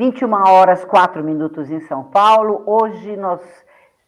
[0.00, 2.62] 21 horas 4 minutos em São Paulo.
[2.64, 3.38] Hoje nós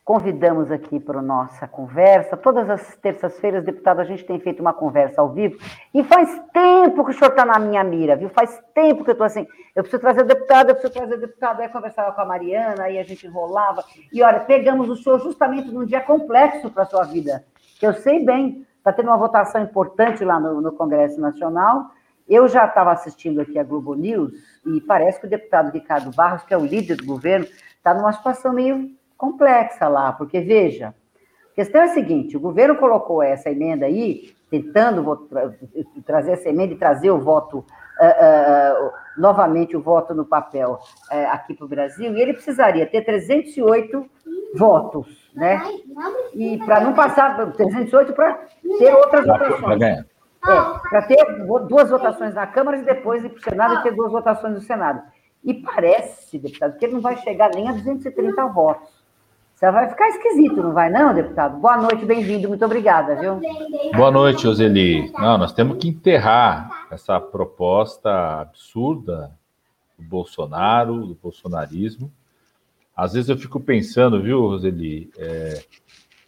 [0.02, 2.34] convidamos aqui para nossa conversa.
[2.34, 5.58] Todas as terças-feiras, deputado, a gente tem feito uma conversa ao vivo.
[5.92, 8.30] E faz tempo que o senhor está na minha mira, viu?
[8.30, 9.46] Faz tempo que eu estou assim.
[9.76, 11.60] Eu preciso trazer deputado, eu preciso trazer deputado.
[11.60, 13.84] Aí conversava com a Mariana, aí a gente enrolava.
[14.10, 17.44] E olha, pegamos o senhor justamente num dia complexo para a sua vida,
[17.78, 18.66] que eu sei bem.
[18.78, 21.90] Está tendo uma votação importante lá no, no Congresso Nacional.
[22.28, 24.32] Eu já estava assistindo aqui a Globo News
[24.66, 28.12] e parece que o deputado Ricardo Barros, que é o líder do governo, está numa
[28.12, 30.94] situação meio complexa lá, porque veja,
[31.52, 35.28] a questão é a seguinte: o governo colocou essa emenda aí, tentando
[36.04, 40.78] trazer essa emenda e trazer o voto, uh, uh, novamente o voto no papel
[41.10, 44.10] uh, aqui para o Brasil, e ele precisaria ter 308
[44.54, 45.62] votos, né?
[46.34, 48.40] E para não passar 308 para
[48.78, 50.11] ter outras votações.
[50.44, 51.24] É, para ter
[51.68, 54.60] duas votações na Câmara e depois ir para o Senado e ter duas votações no
[54.60, 55.02] Senado.
[55.44, 59.02] E parece, deputado, que ele não vai chegar nem a 230 votos.
[59.54, 61.56] Você vai ficar esquisito, não vai, não, deputado?
[61.58, 63.40] Boa noite, bem-vindo, muito obrigada, viu?
[63.94, 65.12] Boa noite, Roseli.
[65.12, 69.30] Não, nós temos que enterrar essa proposta absurda
[69.96, 72.12] do Bolsonaro, do bolsonarismo.
[72.96, 75.62] Às vezes eu fico pensando, viu, Roseli, é,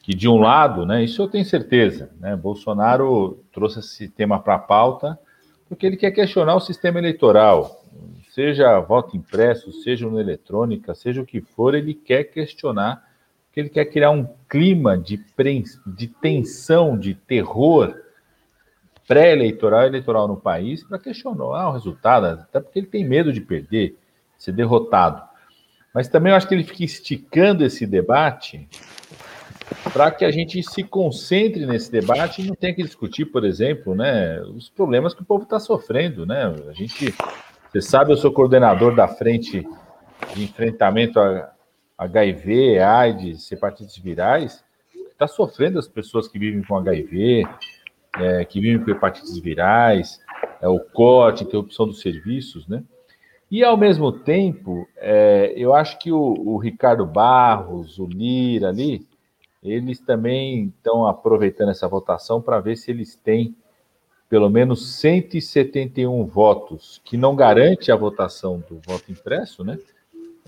[0.04, 4.56] que de um lado, né, isso eu tenho certeza, né, Bolsonaro trouxe esse tema para
[4.56, 5.18] a pauta
[5.66, 7.82] porque ele quer questionar o sistema eleitoral,
[8.28, 13.02] seja voto impresso, seja no eletrônica, seja o que for, ele quer questionar
[13.50, 15.64] que ele quer criar um clima de, pre...
[15.86, 17.96] de tensão, de terror
[19.08, 23.96] pré-eleitoral eleitoral no país para questionar o resultado, até porque ele tem medo de perder,
[24.36, 25.22] ser derrotado.
[25.94, 28.68] Mas também eu acho que ele fica esticando esse debate
[29.92, 33.94] para que a gente se concentre nesse debate e não tenha que discutir, por exemplo,
[33.94, 36.26] né, os problemas que o povo está sofrendo.
[36.26, 36.44] Né?
[36.68, 37.14] A gente,
[37.70, 39.66] você sabe, eu sou coordenador da frente
[40.34, 41.52] de enfrentamento a,
[41.96, 44.64] HIV, AIDS, hepatites virais,
[45.12, 47.44] está sofrendo as pessoas que vivem com HIV,
[48.18, 50.20] é, que vivem com hepatites virais,
[50.60, 52.82] é, o corte, interrupção dos serviços, né?
[53.50, 59.06] E, ao mesmo tempo, é, eu acho que o, o, Ricardo Barros, o Lira ali,
[59.64, 63.56] eles também estão aproveitando essa votação para ver se eles têm
[64.28, 69.78] pelo menos 171 votos, que não garante a votação do voto impresso, né?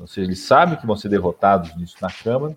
[0.01, 2.57] Ou seja, eles sabem que vão ser derrotados nisso na Câmara,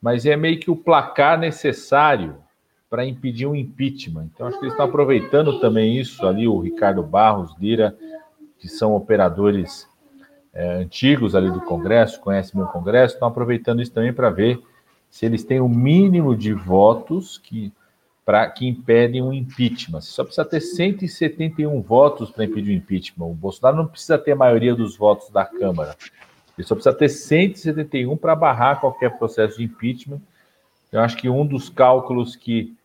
[0.00, 2.36] mas é meio que o placar necessário
[2.88, 4.28] para impedir um impeachment.
[4.34, 7.96] Então, acho que eles estão aproveitando também isso ali, o Ricardo Barros, Lira,
[8.58, 9.88] que são operadores
[10.52, 14.60] é, antigos ali do Congresso, conhecem meu Congresso, estão aproveitando isso também para ver
[15.10, 17.72] se eles têm o mínimo de votos que,
[18.24, 20.00] pra, que impedem um impeachment.
[20.00, 23.26] Você só precisa ter 171 votos para impedir o impeachment.
[23.26, 25.96] O Bolsonaro não precisa ter a maioria dos votos da Câmara.
[26.56, 30.20] Ele só precisa ter 171 para barrar qualquer processo de impeachment.
[30.90, 32.76] Eu acho que um dos cálculos que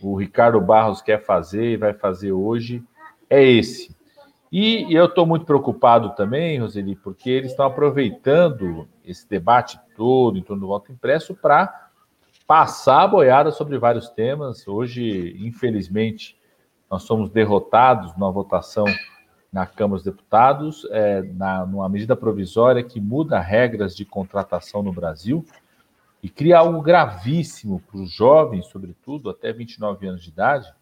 [0.00, 2.82] o Ricardo Barros quer fazer e vai fazer hoje
[3.30, 3.94] é esse.
[4.56, 10.42] E eu estou muito preocupado também, Roseli, porque eles estão aproveitando esse debate todo em
[10.44, 11.90] torno do voto impresso para
[12.46, 14.68] passar a boiada sobre vários temas.
[14.68, 16.38] Hoje, infelizmente,
[16.88, 18.84] nós somos derrotados numa votação
[19.52, 24.92] na Câmara dos Deputados, é, na, numa medida provisória que muda regras de contratação no
[24.92, 25.44] Brasil
[26.22, 30.72] e cria algo gravíssimo para os jovens, sobretudo, até 29 anos de idade.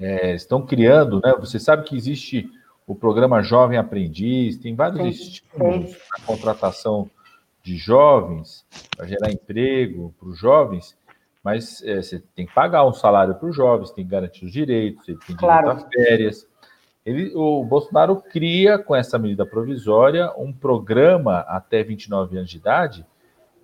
[0.00, 1.34] É, estão criando, né?
[1.38, 2.50] Você sabe que existe
[2.86, 7.10] o programa Jovem Aprendiz, tem vários sim, estímulos para contratação
[7.62, 8.66] de jovens,
[8.96, 10.96] para gerar emprego para os jovens,
[11.44, 14.52] mas é, você tem que pagar um salário para os jovens, tem que garantir os
[14.52, 15.70] direitos, ele tem direito claro.
[15.70, 16.48] a férias.
[17.04, 23.06] Ele, o Bolsonaro cria, com essa medida provisória, um programa até 29 anos de idade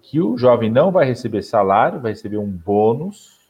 [0.09, 3.41] que o jovem não vai receber salário, vai receber um bônus,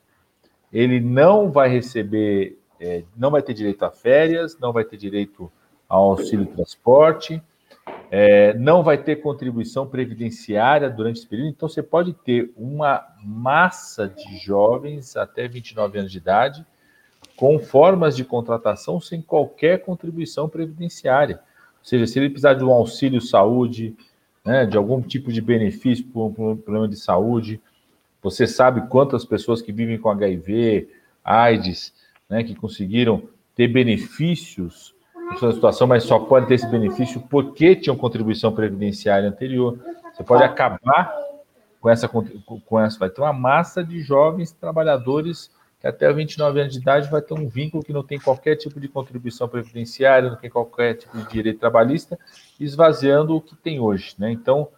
[0.72, 5.50] ele não vai receber, é, não vai ter direito a férias, não vai ter direito
[5.88, 7.42] ao auxílio transporte,
[8.10, 11.48] é, não vai ter contribuição previdenciária durante esse período.
[11.48, 16.66] Então, você pode ter uma massa de jovens até 29 anos de idade
[17.36, 21.36] com formas de contratação sem qualquer contribuição previdenciária.
[21.80, 23.94] Ou seja, se ele precisar de um auxílio saúde,
[24.44, 27.60] né, de algum tipo de benefício por um problema de saúde,
[28.22, 30.88] você sabe quantas pessoas que vivem com HIV,
[31.24, 31.92] AIDS,
[32.28, 33.22] né, que conseguiram
[33.54, 34.94] ter benefícios
[35.30, 39.78] nessa situação, mas só podem ter esse benefício porque tinham contribuição previdenciária anterior.
[40.12, 41.12] Você pode acabar
[41.80, 46.72] com essa, com essa, vai ter uma massa de jovens trabalhadores que até 29 anos
[46.72, 50.36] de idade vai ter um vínculo que não tem qualquer tipo de contribuição previdenciária, não
[50.36, 52.18] tem qualquer tipo de direito trabalhista,
[52.58, 54.14] esvaziando o que tem hoje.
[54.18, 54.32] Né?
[54.32, 54.68] Então,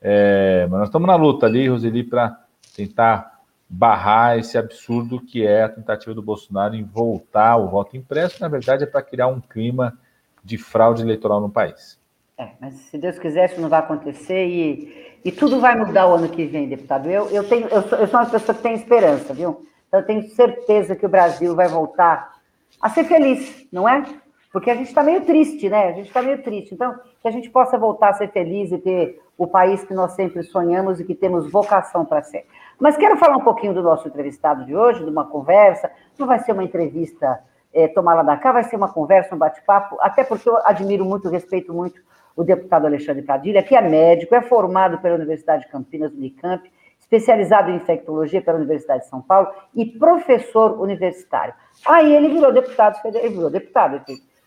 [0.00, 2.38] é, mas nós estamos na luta ali, Roseli, para
[2.76, 3.35] tentar
[3.68, 8.40] barrar esse absurdo que é a tentativa do Bolsonaro em voltar ao voto impresso.
[8.40, 9.98] Na verdade, é para criar um clima
[10.42, 11.98] de fraude eleitoral no país.
[12.38, 16.14] É, mas se Deus quiser, isso não vai acontecer e, e tudo vai mudar o
[16.14, 17.10] ano que vem, deputado.
[17.10, 19.66] Eu, eu, tenho, eu, sou, eu sou uma pessoa que tem esperança, viu?
[19.88, 22.36] Então, eu tenho certeza que o Brasil vai voltar
[22.80, 24.04] a ser feliz, não é?
[24.52, 25.88] Porque a gente está meio triste, né?
[25.88, 26.74] A gente está meio triste.
[26.74, 30.12] Então, que a gente possa voltar a ser feliz e ter o país que nós
[30.12, 32.46] sempre sonhamos e que temos vocação para ser.
[32.78, 35.90] Mas quero falar um pouquinho do nosso entrevistado de hoje, de uma conversa.
[36.18, 37.40] Não vai ser uma entrevista
[37.72, 41.28] é, tomada da cá, vai ser uma conversa, um bate-papo, até porque eu admiro muito,
[41.28, 42.00] respeito muito
[42.34, 47.70] o deputado Alexandre Padilha, que é médico, é formado pela Universidade de Campinas, Unicamp, especializado
[47.70, 51.54] em infectologia pela Universidade de São Paulo e professor universitário.
[51.86, 54.02] Aí ele virou deputado, ele virou deputado,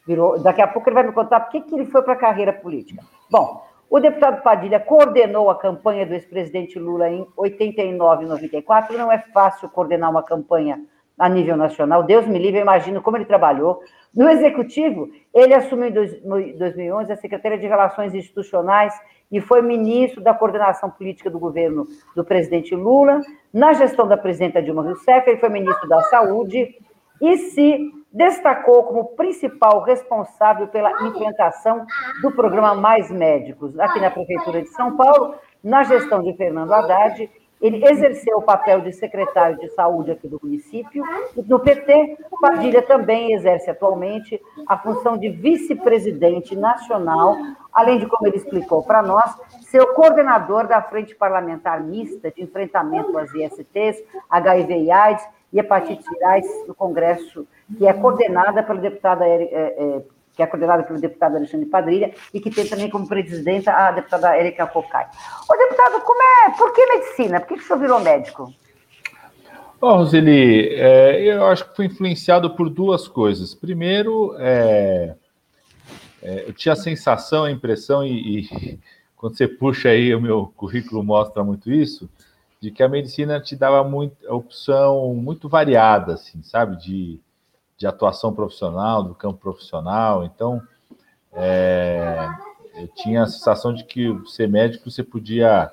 [0.06, 2.54] virou, daqui a pouco ele vai me contar por que ele foi para a carreira
[2.54, 3.04] política.
[3.30, 8.98] Bom, o deputado Padilha coordenou a campanha do ex-presidente Lula em 89 e 94.
[8.98, 10.80] Não é fácil coordenar uma campanha
[11.18, 12.04] a nível nacional.
[12.04, 13.82] Deus me livre, eu imagino como ele trabalhou.
[14.16, 18.94] No executivo, ele assumiu em 2011 a Secretaria de Relações Institucionais
[19.32, 21.86] e foi ministro da coordenação política do governo
[22.16, 23.22] do presidente Lula.
[23.54, 26.76] Na gestão da presidenta Dilma Rousseff, ele foi ministro da Saúde
[27.22, 31.86] e se destacou como principal responsável pela implantação
[32.22, 37.30] do programa Mais Médicos aqui na Prefeitura de São Paulo, na gestão de Fernando Haddad.
[37.62, 41.04] Ele exerceu o papel de secretário de saúde aqui do município.
[41.46, 47.36] No PT, Padilha também exerce atualmente a função de vice-presidente nacional,
[47.74, 52.42] além de, como ele explicou para nós, ser o coordenador da Frente Parlamentar Mista de
[52.42, 57.48] Enfrentamento às ISTs, HIV e AIDS e hepatites virais do Congresso,
[57.78, 60.02] que é coordenada pelo deputado é, é,
[60.36, 64.38] que é coordenada pelo deputado Alexandre Padrilha e que tem também como presidenta a deputada
[64.38, 65.06] Erika Focai.
[65.50, 66.52] Ô, deputado, como é?
[66.58, 67.40] Por que medicina?
[67.42, 68.54] Por que, que o senhor virou médico?
[69.82, 73.54] Bom, Roseli, é, eu acho que foi influenciado por duas coisas.
[73.54, 75.16] Primeiro, é,
[76.22, 78.80] é, eu tinha a sensação, a impressão, e, e,
[79.16, 82.10] quando você puxa aí, o meu currículo mostra muito isso,
[82.62, 86.78] de que a medicina te dava muito, opção muito variada, assim, sabe?
[86.78, 87.20] De,
[87.78, 90.26] de atuação profissional, do campo profissional.
[90.26, 90.62] Então,
[91.34, 92.28] é,
[92.76, 95.72] eu tinha a sensação de que ser médico você podia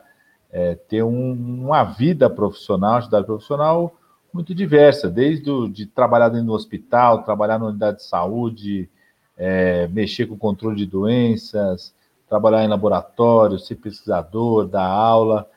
[0.51, 1.33] é, ter um,
[1.65, 3.93] uma vida profissional, atividade profissional
[4.33, 8.89] muito diversa, desde o, de trabalhar dentro do hospital, trabalhar na unidade de saúde,
[9.37, 11.95] é, mexer com controle de doenças,
[12.29, 15.49] trabalhar em laboratório, ser pesquisador, dar aula.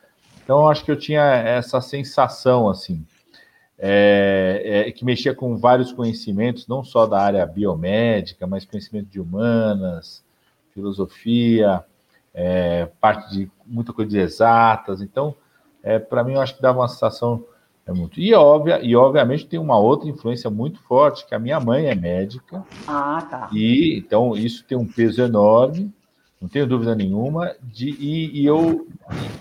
[0.50, 3.06] Então, acho que eu tinha essa sensação, assim,
[3.78, 9.20] é, é, que mexia com vários conhecimentos, não só da área biomédica, mas conhecimento de
[9.20, 10.24] humanas,
[10.74, 11.84] filosofia,
[12.34, 15.00] é, parte de muita coisa de exatas.
[15.00, 15.36] Então,
[15.84, 17.44] é, para mim, eu acho que dava uma sensação
[17.86, 18.18] é muito.
[18.18, 21.94] E, óbvia, e, obviamente, tem uma outra influência muito forte, que a minha mãe é
[21.94, 22.64] médica.
[22.88, 23.50] Ah, tá.
[23.52, 25.92] E, então, isso tem um peso enorme
[26.40, 27.54] não tenho dúvida nenhuma.
[27.62, 28.86] De, e, e eu,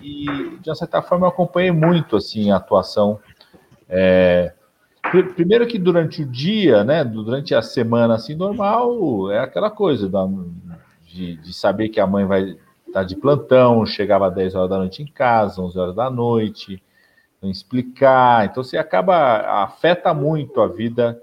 [0.02, 0.26] e,
[0.60, 3.20] de uma certa forma, acompanhei muito assim, a atuação.
[3.88, 4.54] É,
[5.36, 10.28] primeiro que durante o dia, né, durante a semana assim, normal, é aquela coisa da,
[11.08, 14.78] de, de saber que a mãe vai estar de plantão, chegava às 10 horas da
[14.78, 16.84] noite em casa, 11 horas da noite,
[17.44, 18.46] explicar.
[18.46, 21.22] Então, você acaba, afeta muito a vida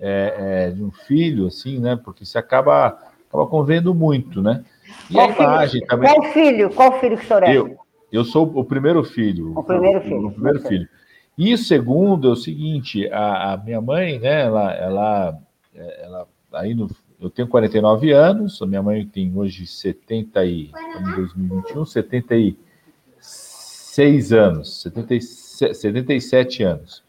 [0.00, 2.98] é, é, de um filho, assim, né, porque você acaba,
[3.28, 4.64] acaba convendo muito, né.
[5.10, 5.86] E qual a imagem filho?
[5.86, 6.14] também.
[6.14, 6.70] Qual filho?
[6.70, 7.56] Qual filho que o senhor é?
[7.56, 7.76] Eu,
[8.10, 9.58] eu sou o primeiro filho.
[9.58, 10.26] O primeiro filho.
[10.26, 10.88] O, primeiro filho.
[11.36, 15.38] E o segundo é o seguinte: a, a minha mãe, né, ela, ela,
[15.74, 16.88] ela aí no,
[17.20, 24.82] eu tenho 49 anos, a minha mãe tem hoje 70 e, em 2021, 76 anos,
[24.82, 27.02] 77, 77 anos.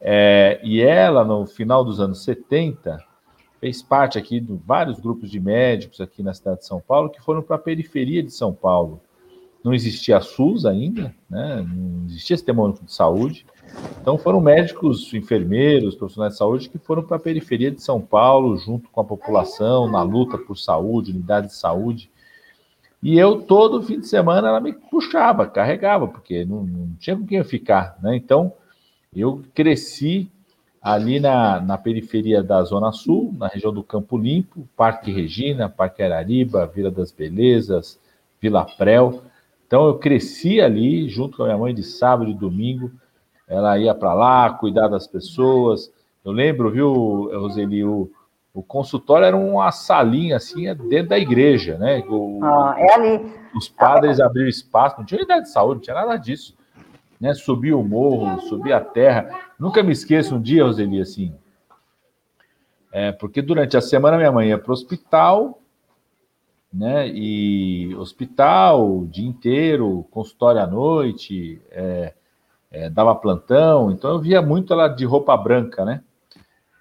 [0.00, 2.98] É, e ela, no final dos anos 70,
[3.60, 7.20] fez parte aqui de vários grupos de médicos aqui na cidade de São Paulo que
[7.20, 9.00] foram para a periferia de São Paulo.
[9.62, 11.62] Não existia a SUS ainda, né?
[11.68, 13.44] não existia sistema único de saúde.
[14.00, 18.56] Então foram médicos, enfermeiros, profissionais de saúde que foram para a periferia de São Paulo,
[18.56, 22.10] junto com a população, na luta por saúde, unidade de saúde.
[23.02, 27.26] E eu, todo fim de semana, ela me puxava, carregava, porque não, não tinha com
[27.26, 27.98] quem eu ficar.
[28.02, 28.16] Né?
[28.16, 28.52] Então,
[29.14, 30.30] eu cresci
[30.82, 36.02] ali na, na periferia da Zona Sul, na região do Campo Limpo, Parque Regina, Parque
[36.02, 38.00] Arariba, Vila das Belezas,
[38.40, 39.22] Vila Prel.
[39.66, 42.90] Então eu cresci ali junto com a minha mãe de sábado e domingo,
[43.46, 45.92] ela ia para lá cuidar das pessoas.
[46.24, 48.10] Eu lembro, viu, Roseli, o,
[48.54, 52.02] o consultório era uma salinha assim dentro da igreja, né?
[52.08, 53.32] O, ah, é ali.
[53.54, 56.56] Os padres abriram espaço, não tinha unidade de saúde, não tinha nada disso.
[57.20, 57.34] Né?
[57.34, 59.49] Subir o morro, subir a terra.
[59.60, 61.34] Nunca me esqueço um dia, Roseli, assim.
[62.90, 65.60] É, porque durante a semana minha mãe ia para o hospital,
[66.72, 67.06] né?
[67.08, 72.14] E hospital o dia inteiro, consultório à noite, é,
[72.70, 76.02] é, dava plantão, então eu via muito ela de roupa branca, né?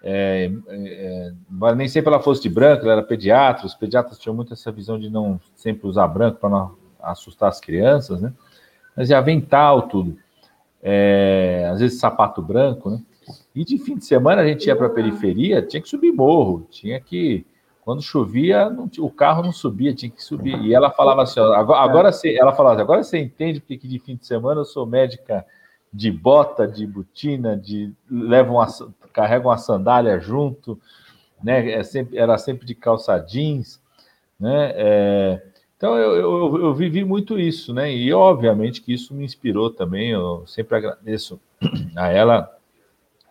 [0.02, 1.34] É, é,
[1.76, 4.98] nem sempre ela fosse de branco, ela era pediatra, os pediatras tinham muito essa visão
[4.98, 8.32] de não sempre usar branco para não assustar as crianças, né?
[8.96, 10.18] Mas ia avental tudo.
[10.82, 13.02] É, às vezes sapato branco, né?
[13.54, 16.68] E de fim de semana a gente ia para a periferia, tinha que subir morro,
[16.70, 17.46] tinha que.
[17.82, 20.56] Quando chovia, não, o carro não subia, tinha que subir.
[20.62, 23.78] E ela falava assim: ó, agora, agora você, ela falava assim, agora você entende porque
[23.78, 25.46] que de fim de semana eu sou médica
[25.92, 28.68] de bota, de botina, de levam uma,
[29.12, 30.80] carregam uma sandália junto,
[31.44, 31.72] né?
[31.72, 33.82] É sempre, era sempre de calça jeans,
[34.40, 34.72] né?
[34.76, 35.44] É,
[35.80, 37.90] então eu, eu, eu, vivi muito isso, né?
[37.90, 40.10] E obviamente que isso me inspirou também.
[40.10, 41.40] Eu sempre agradeço
[41.96, 42.54] a ela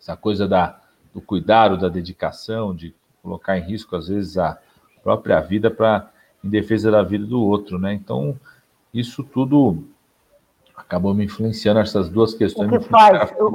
[0.00, 0.80] essa coisa da,
[1.12, 4.58] do cuidado, da dedicação, de colocar em risco às vezes a
[5.02, 6.10] própria vida para
[6.42, 7.92] em defesa da vida do outro, né?
[7.92, 8.34] Então
[8.94, 9.84] isso tudo
[10.74, 12.72] acabou me influenciando essas duas questões.
[12.72, 13.52] O que faz, o,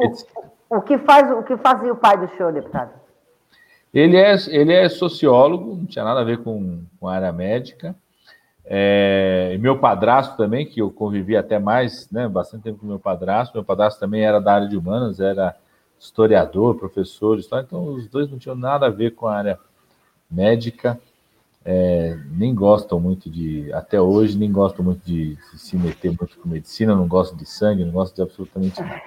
[0.70, 2.92] o, que faz, o que fazia o pai do senhor, deputado?
[3.92, 7.96] Ele é, ele é sociólogo, não tinha nada a ver com, com a área médica.
[8.66, 13.56] É, meu padrasto também, que eu convivi até mais, né, bastante tempo com meu padrasto.
[13.56, 15.56] Meu padrasto também era da área de humanas, era
[16.00, 19.60] historiador, professor de história, então os dois não tinham nada a ver com a área
[20.30, 21.00] médica
[21.66, 26.38] é, nem gostam muito de, até hoje, nem gostam muito de, de, se meter muito
[26.38, 29.02] com medicina, não gostam de sangue, não gostam de absolutamente nada.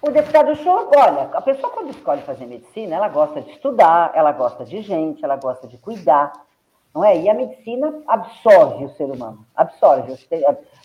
[0.00, 4.32] O deputado Show, olha, a pessoa quando escolhe fazer medicina, ela gosta de estudar, ela
[4.32, 6.32] gosta de gente, ela gosta de cuidar,
[6.94, 7.20] não é?
[7.20, 10.14] E a medicina absorve o ser humano, absorve.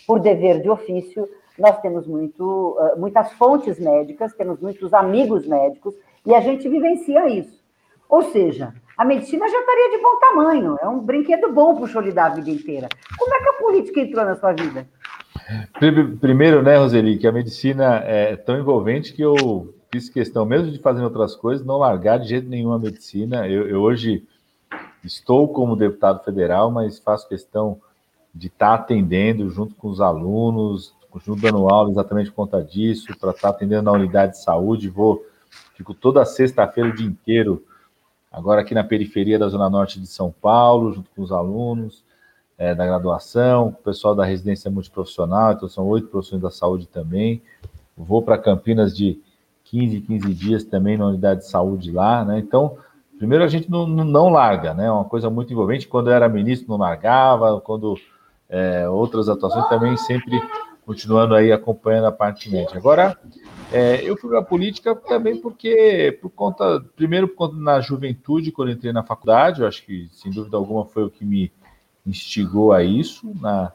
[0.06, 5.96] Por dever de ofício, nós temos muito, muitas fontes médicas, temos muitos amigos médicos,
[6.26, 7.64] e a gente vivencia isso.
[8.10, 11.88] Ou seja, a medicina já estaria de bom tamanho, é um brinquedo bom para o
[11.88, 12.88] show lidar a vida inteira.
[13.18, 14.88] Como é que a política entrou na sua vida?
[16.20, 20.80] Primeiro, né, Roseli, que a medicina é tão envolvente que eu fiz questão, mesmo de
[20.80, 23.48] fazer outras coisas, não largar de jeito nenhum a medicina.
[23.48, 24.24] Eu, eu hoje
[25.06, 27.80] estou como deputado federal, mas faço questão
[28.34, 33.32] de estar atendendo junto com os alunos, continuo dando aula exatamente por conta disso, para
[33.32, 34.90] estar atendendo na unidade de saúde.
[34.90, 35.26] Vou,
[35.76, 37.64] fico toda sexta-feira o dia inteiro
[38.32, 42.04] agora aqui na periferia da Zona Norte de São Paulo, junto com os alunos
[42.58, 47.42] é, da graduação, o pessoal da residência multiprofissional, então são oito profissões da saúde também.
[47.96, 49.20] Vou para Campinas de
[49.66, 52.40] 15 15 dias também na unidade de saúde lá, né?
[52.40, 52.78] Então,
[53.18, 54.86] primeiro a gente não, não larga, né?
[54.86, 55.88] É uma coisa muito envolvente.
[55.88, 57.96] Quando era ministro, não largava, quando
[58.50, 60.42] é, outras atuações também sempre
[60.86, 62.78] continuando aí acompanhando a parte médica.
[62.78, 63.18] Agora,
[63.72, 68.52] é, eu fui para a política também porque, por conta, primeiro por conta na juventude,
[68.52, 71.52] quando entrei na faculdade, eu acho que, sem dúvida alguma, foi o que me
[72.06, 73.34] instigou a isso.
[73.42, 73.72] Na,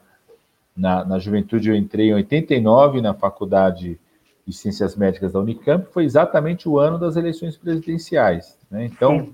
[0.75, 3.99] na, na juventude, eu entrei em 89 na faculdade
[4.47, 8.57] de Ciências Médicas da Unicamp, foi exatamente o ano das eleições presidenciais.
[8.71, 8.85] Né?
[8.85, 9.29] Então,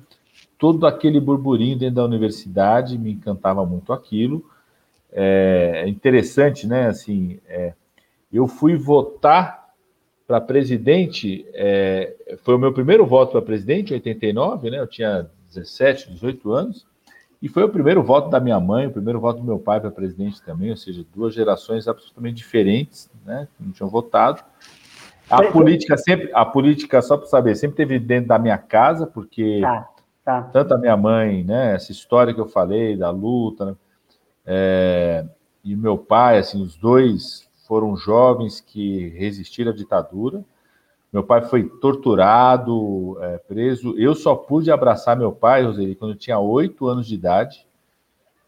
[0.57, 4.43] todo aquele burburinho dentro da universidade me encantava muito aquilo.
[5.11, 6.87] É, é interessante, né?
[6.87, 7.73] Assim, é,
[8.33, 9.67] eu fui votar
[10.25, 12.13] para presidente, é,
[12.43, 14.79] foi o meu primeiro voto para presidente, em 89, né?
[14.79, 16.85] Eu tinha 17, 18 anos,
[17.41, 19.91] e foi o primeiro voto da minha mãe, o primeiro voto do meu pai para
[19.91, 23.47] presidente também, ou seja, duas gerações absolutamente diferentes, né?
[23.55, 24.43] Que não tinham votado.
[25.29, 29.59] A política sempre, a política, só para saber, sempre teve dentro da minha casa, porque
[29.61, 29.89] tá,
[30.23, 30.43] tá.
[30.43, 31.75] tanto a minha mãe, né?
[31.75, 33.75] Essa história que eu falei da luta, né,
[34.45, 35.25] é,
[35.63, 40.43] e meu pai, assim, os dois foram jovens que resistiram à ditadura.
[41.11, 43.93] Meu pai foi torturado, é, preso.
[43.97, 47.67] Eu só pude abraçar meu pai, Roseli, quando eu tinha oito anos de idade,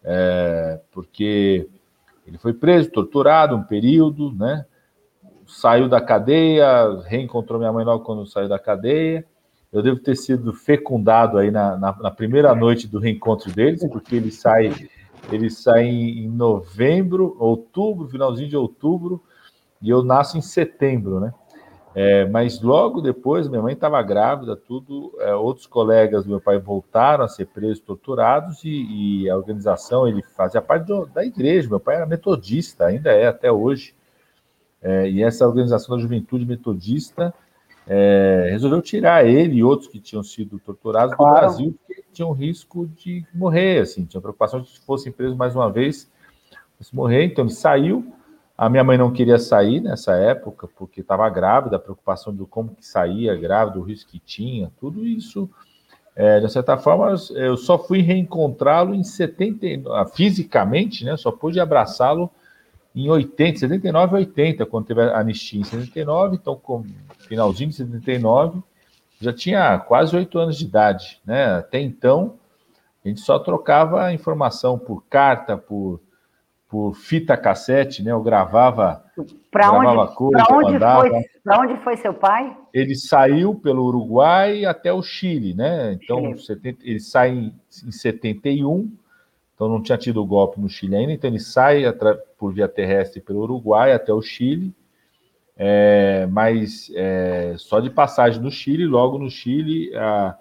[0.02, 1.68] é, porque
[2.26, 4.64] ele foi preso, torturado um período, né?
[5.50, 9.24] Saiu da cadeia, reencontrou minha mãe logo quando saiu da cadeia.
[9.72, 14.16] Eu devo ter sido fecundado aí na, na, na primeira noite do reencontro deles, porque
[14.16, 14.72] ele sai
[15.32, 19.22] ele sai em novembro, outubro, finalzinho de outubro,
[19.82, 21.34] e eu nasço em setembro, né?
[21.92, 25.12] É, mas logo depois, minha mãe estava grávida, tudo.
[25.18, 30.06] É, outros colegas do meu pai voltaram a ser presos, torturados, e, e a organização,
[30.06, 31.68] ele fazia parte do, da igreja.
[31.68, 33.94] Meu pai era metodista, ainda é até hoje.
[34.82, 37.34] É, e essa organização da juventude metodista
[37.86, 41.34] é, resolveu tirar ele e outros que tinham sido torturados claro.
[41.34, 45.54] do Brasil, porque tinham risco de morrer, assim, tinha preocupação de que fossem presos mais
[45.54, 46.10] uma vez,
[46.80, 48.12] se morrer, então ele saiu,
[48.56, 52.74] a minha mãe não queria sair nessa época, porque estava grávida, a preocupação do como
[52.74, 55.50] que saía grávida, o risco que tinha, tudo isso,
[56.16, 62.30] é, de certa forma, eu só fui reencontrá-lo em 79, fisicamente, né, só pude abraçá-lo
[62.94, 66.84] em 80, 79 e 80, quando teve a anistia em 79, então, com
[67.18, 68.60] finalzinho de 79,
[69.20, 72.38] já tinha quase oito anos de idade, né, até então,
[73.04, 76.00] a gente só trocava informação por carta, por
[76.70, 78.12] por fita cassete, né?
[78.12, 79.04] Eu gravava,
[79.50, 82.56] pra gravava onde, coisa, pra onde, foi, pra onde foi seu pai?
[82.72, 85.98] Ele saiu pelo Uruguai até o Chile, né?
[86.00, 86.78] Então, Chile.
[86.80, 87.54] ele sai em,
[87.84, 88.88] em 71,
[89.60, 91.84] então não tinha tido o golpe no Chile ainda, então ele sai
[92.38, 94.74] por via terrestre pelo Uruguai até o Chile,
[95.54, 100.34] é, mas é, só de passagem no Chile, logo no Chile, a,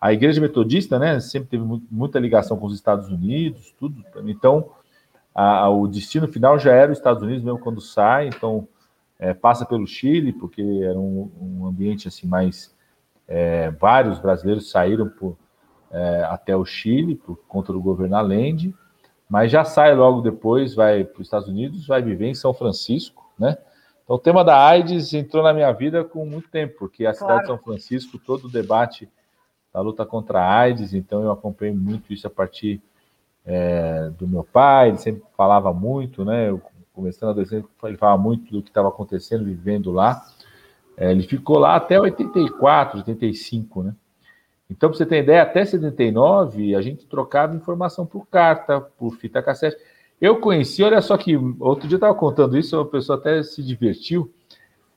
[0.00, 4.72] a Igreja Metodista, né, sempre teve muita ligação com os Estados Unidos, tudo, então
[5.32, 8.66] a, o destino final já era os Estados Unidos mesmo quando sai, então
[9.20, 12.74] é, passa pelo Chile, porque era um, um ambiente assim mais.
[13.26, 15.38] É, vários brasileiros saíram por,
[15.94, 18.74] é, até o Chile por conta do governo Allende,
[19.30, 23.32] mas já sai logo depois, vai para os Estados Unidos, vai viver em São Francisco,
[23.38, 23.56] né?
[24.02, 27.18] Então o tema da AIDS entrou na minha vida com muito tempo, porque a claro.
[27.18, 29.08] cidade de São Francisco, todo o debate
[29.72, 32.82] da luta contra a AIDS, então eu acompanhei muito isso a partir
[33.46, 36.50] é, do meu pai, ele sempre falava muito, né?
[36.50, 36.60] Eu,
[36.92, 40.24] começando a adolescente, ele falava muito do que estava acontecendo, vivendo lá.
[40.96, 43.94] É, ele ficou lá até 84, 85, né?
[44.70, 49.42] Então, para você ter ideia, até 79 a gente trocava informação por carta, por fita
[49.42, 49.76] cassete.
[50.20, 53.62] Eu conheci, olha só que outro dia eu estava contando isso, a pessoa até se
[53.62, 54.32] divertiu,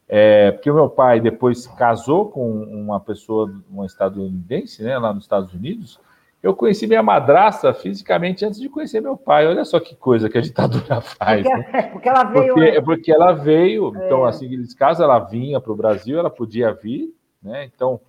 [0.07, 5.25] é, porque o meu pai depois casou com uma pessoa, uma estadunidense, né, lá nos
[5.25, 5.99] Estados Unidos,
[6.41, 9.47] eu conheci minha madrasta fisicamente antes de conhecer meu pai.
[9.47, 11.43] Olha só que coisa que a ditadura faz.
[11.43, 11.81] Porque, né?
[11.91, 12.53] porque ela veio.
[12.53, 14.05] Porque, porque ela veio, é.
[14.05, 17.65] então, assim, nesse caso, ela vinha para o Brasil, ela podia vir, né?
[17.65, 17.99] Então,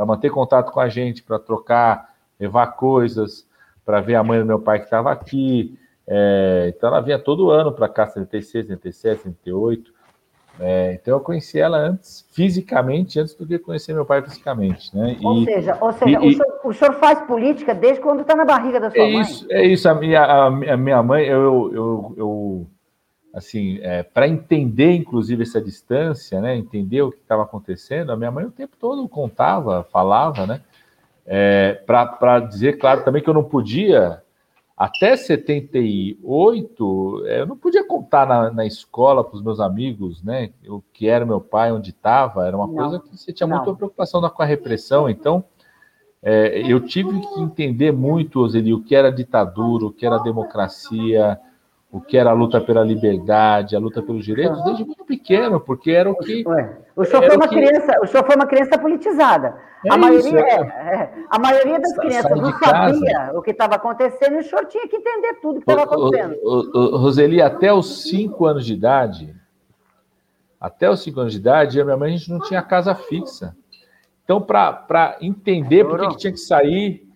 [0.00, 3.46] para manter contato com a gente, para trocar, levar coisas,
[3.84, 5.78] para ver a mãe do meu pai que estava aqui.
[6.08, 9.92] É, então, ela vinha todo ano para cá, 76, 77, 78.
[10.58, 14.96] É, então eu conheci ela antes, fisicamente, antes do que conhecer meu pai fisicamente.
[14.96, 15.18] Né?
[15.22, 18.34] Ou e, seja, ou seja e, o, senhor, o, senhor, faz política desde quando está
[18.34, 19.20] na barriga da sua é mãe?
[19.20, 22.66] Isso, é isso, a minha, a minha mãe, eu, eu, eu
[23.32, 28.30] assim, é, para entender, inclusive, essa distância, né, entender o que estava acontecendo, a minha
[28.30, 30.62] mãe o tempo todo contava, falava, né,
[31.26, 34.22] é, para dizer, claro, também que eu não podia
[34.80, 40.52] até 78, eu não podia contar na, na escola para os meus amigos, né?
[40.66, 43.58] O que era meu pai, onde estava, era uma não, coisa que você tinha não.
[43.58, 45.06] muita preocupação com a repressão.
[45.06, 45.44] Então,
[46.22, 51.38] é, eu tive que entender muito, Oseli, o que era ditadura, o que era democracia,
[51.92, 55.90] o que era a luta pela liberdade, a luta pelos direitos, desde muito pequeno, porque
[55.90, 56.44] era o que.
[56.94, 57.56] O senhor, foi uma, que...
[57.56, 59.56] criança, o senhor foi uma criança politizada.
[59.84, 60.54] É a, maioria, é.
[60.54, 64.86] é, a maioria das crianças não sabia o que estava acontecendo e o senhor tinha
[64.86, 66.36] que entender tudo o que estava acontecendo.
[66.42, 69.34] O, o, Roseli, até os cinco anos de idade,
[70.60, 72.94] até os cinco anos de idade, eu e minha mãe a gente não tinha casa
[72.94, 73.56] fixa.
[74.22, 77.09] Então, para entender por que tinha que sair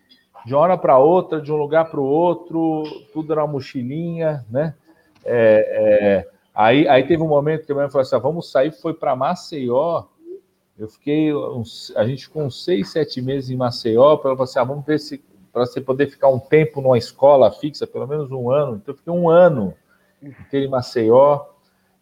[0.45, 4.45] de uma hora para outra, de um lugar para o outro, tudo era uma mochilinha,
[4.51, 4.75] né?
[5.25, 8.51] É, é, aí, aí teve um momento que a minha mãe falou assim: ah, vamos
[8.51, 10.05] sair, foi para Maceió.
[10.79, 14.85] Eu fiquei, uns, a gente uns seis, sete meses em Maceió, para assim, ah, vamos
[14.85, 18.75] ver se para você poder ficar um tempo numa escola fixa, pelo menos um ano.
[18.75, 19.73] Então, eu fiquei um ano
[20.21, 21.47] inteiro em Maceió.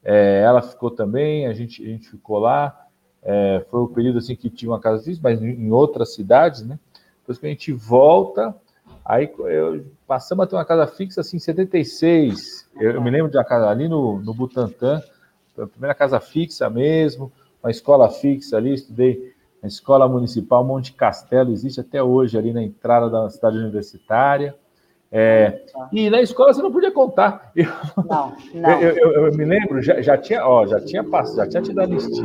[0.02, 2.86] É, ela ficou também, a gente, a gente ficou lá.
[3.22, 6.78] É, foi o período assim que tinha uma casa fixa, mas em outras cidades, né?
[7.22, 8.54] Depois que a gente volta,
[9.04, 12.68] aí eu, passamos a ter uma casa fixa assim em 76.
[12.80, 15.00] Eu, eu me lembro de uma casa ali no, no Butantã,
[15.56, 17.30] a primeira casa fixa mesmo,
[17.62, 19.32] uma escola fixa ali, estudei
[19.62, 24.56] na Escola Municipal Monte Castelo, existe até hoje ali na entrada da cidade universitária.
[25.14, 27.52] É, e na escola você não podia contar.
[27.54, 27.70] Eu,
[28.04, 28.80] não, não.
[28.80, 31.80] Eu, eu, eu, me lembro, já, já tinha, ó, já tinha passado, já tinha tido
[31.80, 32.24] anistia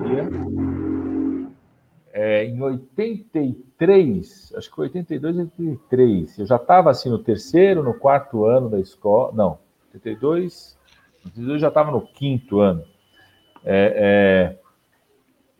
[2.20, 8.44] é, em 83, acho que 82, 83, eu já estava assim no terceiro, no quarto
[8.44, 9.60] ano da escola, não,
[9.94, 10.76] 82,
[11.26, 12.84] 82 já estava no quinto ano.
[13.64, 14.60] É, é,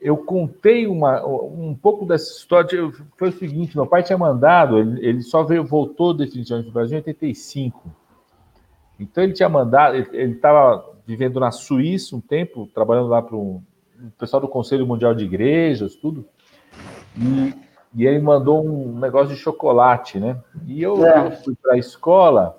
[0.02, 5.06] eu contei uma, um pouco dessa história, foi o seguinte, meu pai tinha mandado, ele,
[5.06, 7.88] ele só veio, voltou definitivamente para o Brasil em 85.
[9.00, 13.62] Então ele tinha mandado, ele estava vivendo na Suíça um tempo, trabalhando lá para o
[14.18, 16.26] pessoal do Conselho Mundial de Igrejas, tudo.
[17.18, 17.54] E,
[17.96, 20.40] e ele mandou um negócio de chocolate, né?
[20.66, 21.28] E eu, é.
[21.28, 22.58] eu fui para a escola,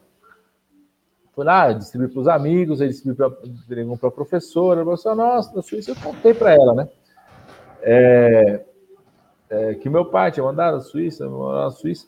[1.32, 5.62] fui lá, distribuí para os amigos, ele distribuiu para a professora, a professora, nossa, da
[5.62, 6.88] Suíça, eu contei para ela, né?
[7.80, 8.64] É,
[9.48, 11.26] é, que meu pai tinha mandado a Suíça,
[11.64, 12.06] a Suíça.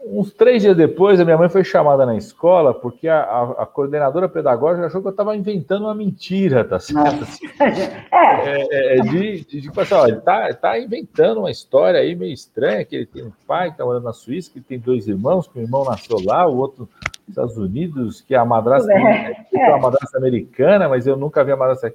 [0.00, 3.66] Uns três dias depois, a minha mãe foi chamada na escola porque a, a, a
[3.66, 7.26] coordenadora pedagógica achou que eu estava inventando uma mentira, tá certo?
[7.60, 8.68] É.
[8.70, 12.32] é, é, de, de, de, assim, ó, ele está tá inventando uma história aí meio
[12.32, 15.48] estranha, que ele tem um pai que está morando na Suíça, que tem dois irmãos,
[15.48, 16.88] que o irmão nasceu lá, o outro
[17.26, 19.68] nos Estados Unidos, que a madrasta é, é.
[19.68, 21.92] uma madrasta americana, mas eu nunca vi a madrasta.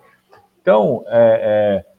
[0.61, 1.92] Então, é, é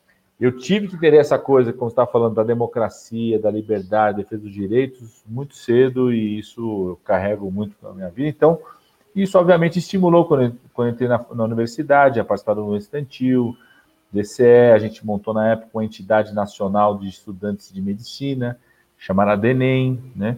[0.44, 4.52] eu tive que ter essa coisa, como está falando, da democracia, da liberdade, defesa dos
[4.52, 8.28] direitos, muito cedo, e isso eu carrego muito na minha vida.
[8.28, 8.58] Então,
[9.16, 13.56] isso obviamente estimulou quando, eu, quando entrei na, na, universidade, a participar do movimento estudantil,
[14.12, 18.58] DCE, a gente montou na época uma entidade nacional de estudantes de medicina,
[18.98, 20.36] chamada DENEM, né?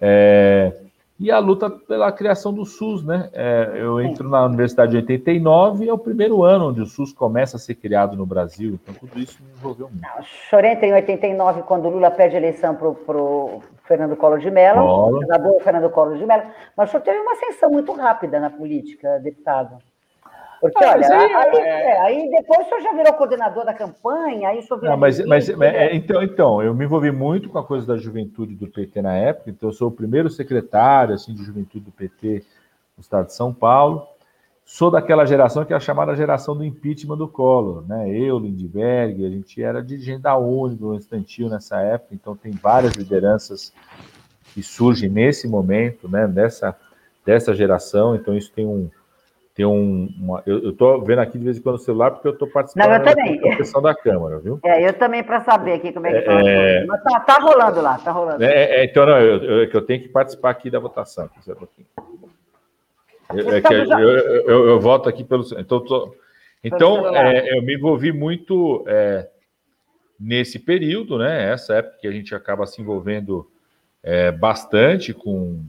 [0.00, 0.72] É,
[1.18, 3.30] e a luta pela criação do SUS, né?
[3.32, 7.12] É, eu entro na universidade em 89 e é o primeiro ano onde o SUS
[7.12, 10.04] começa a ser criado no Brasil, então tudo isso me envolveu muito.
[10.18, 14.50] O senhor entra em 89 quando o Lula pede eleição para o Fernando Collor de
[14.50, 16.44] Mello, senador Fernando Collor de Mello,
[16.76, 19.78] mas o senhor teve uma ascensão muito rápida na política, deputado.
[20.62, 21.90] Porque, ah, olha, aí, aí, é...
[21.90, 24.92] É, aí, depois o senhor já virou coordenador da campanha, aí o senhor virou.
[24.92, 28.54] Não, mas, mas é, então, então, eu me envolvi muito com a coisa da juventude
[28.54, 32.44] do PT na época, então eu sou o primeiro secretário assim, de juventude do PT
[32.96, 34.06] no estado de São Paulo.
[34.64, 38.08] Sou daquela geração que é a chamada geração do impeachment do Collor, né?
[38.08, 42.92] Eu, Lindbergh, a gente era dirigente da UNE, do Instantil nessa época, então tem várias
[42.92, 43.72] lideranças
[44.54, 46.28] que surgem nesse momento, né?
[46.28, 46.76] Dessa,
[47.26, 48.88] dessa geração, então isso tem um
[49.54, 52.32] tem um, uma, eu, estou vendo aqui de vez em quando o celular porque eu
[52.32, 53.38] estou participando Não, eu também.
[53.38, 54.58] da sessão da Câmara, viu?
[54.64, 56.40] É, eu também para saber aqui como é que tá.
[56.40, 56.86] É...
[56.86, 58.42] Mas tá, tá, rolando lá, tá rolando.
[58.42, 61.28] É, é, então, não, eu, eu, eu, tenho que participar aqui da votação.
[63.34, 65.44] Eu, é que eu, eu, voto aqui pelo.
[65.58, 66.14] Então, tô,
[66.64, 69.28] então é, eu me envolvi muito é,
[70.18, 71.52] nesse período, né?
[71.52, 73.46] Essa época que a gente acaba se envolvendo
[74.02, 75.60] é, bastante com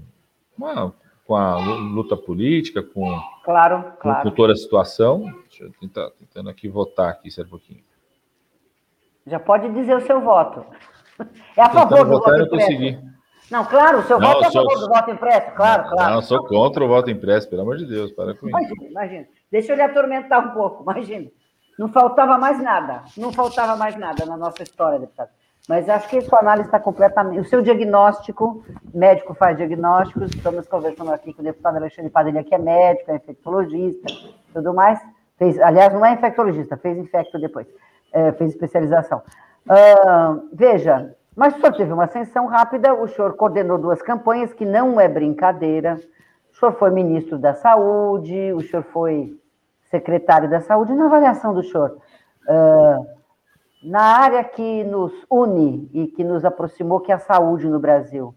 [0.57, 0.93] uma,
[1.25, 4.23] com a luta política, com, claro, claro.
[4.23, 5.23] com toda a situação.
[5.49, 7.83] Deixa eu tentar tentando aqui votar aqui, um pouquinho.
[9.25, 10.65] Já pode dizer o seu voto.
[11.55, 13.13] É a favor do voto impresso.
[13.51, 16.15] Não, claro, o seu não, voto é a favor do voto impresso, claro, claro.
[16.15, 18.91] Não, sou contra o voto impresso, pelo amor de Deus, para com imagina, isso.
[18.91, 21.29] Imagina, deixa eu lhe atormentar um pouco, imagina.
[21.77, 25.29] Não faltava mais nada, não faltava mais nada na nossa história, deputado.
[25.67, 27.39] Mas acho que sua análise está completamente.
[27.39, 32.53] O seu diagnóstico, médico faz diagnósticos, estamos conversando aqui com o deputado Alexandre Padilha, que
[32.53, 34.07] é médico, é infectologista,
[34.53, 34.99] tudo mais.
[35.37, 37.65] Fez, aliás, não é infectologista, fez infecto depois,
[38.11, 39.21] é, fez especialização.
[39.65, 44.65] Uh, veja, mas o senhor teve uma ascensão rápida, o senhor coordenou duas campanhas, que
[44.65, 45.97] não é brincadeira.
[46.51, 49.39] O senhor foi ministro da Saúde, o senhor foi
[49.89, 50.93] secretário da Saúde.
[50.93, 51.97] Na avaliação do senhor,
[52.47, 53.07] uh,
[53.83, 58.33] na área que nos une e que nos aproximou, que é a saúde no Brasil.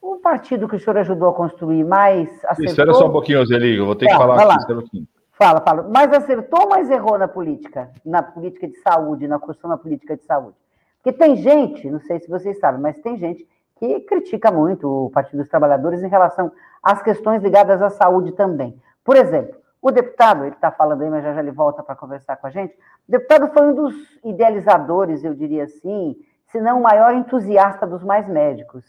[0.00, 2.64] O partido que o senhor ajudou a construir mais acertou...
[2.64, 5.06] Espera só um pouquinho, Zeli, eu vou ter que falar aqui, um pouquinho.
[5.32, 5.82] Fala, fala.
[5.82, 7.90] Mais acertou ou mais errou na política?
[8.04, 10.56] Na política de saúde, na construção da política de saúde?
[11.02, 13.46] Porque tem gente, não sei se vocês sabem, mas tem gente
[13.78, 16.52] que critica muito o Partido dos Trabalhadores em relação
[16.82, 18.76] às questões ligadas à saúde também.
[19.02, 22.36] Por exemplo, o deputado, ele está falando aí, mas já já ele volta para conversar
[22.36, 22.74] com a gente.
[23.08, 26.16] O deputado foi um dos idealizadores, eu diria assim,
[26.48, 28.84] se não o maior entusiasta dos mais médicos.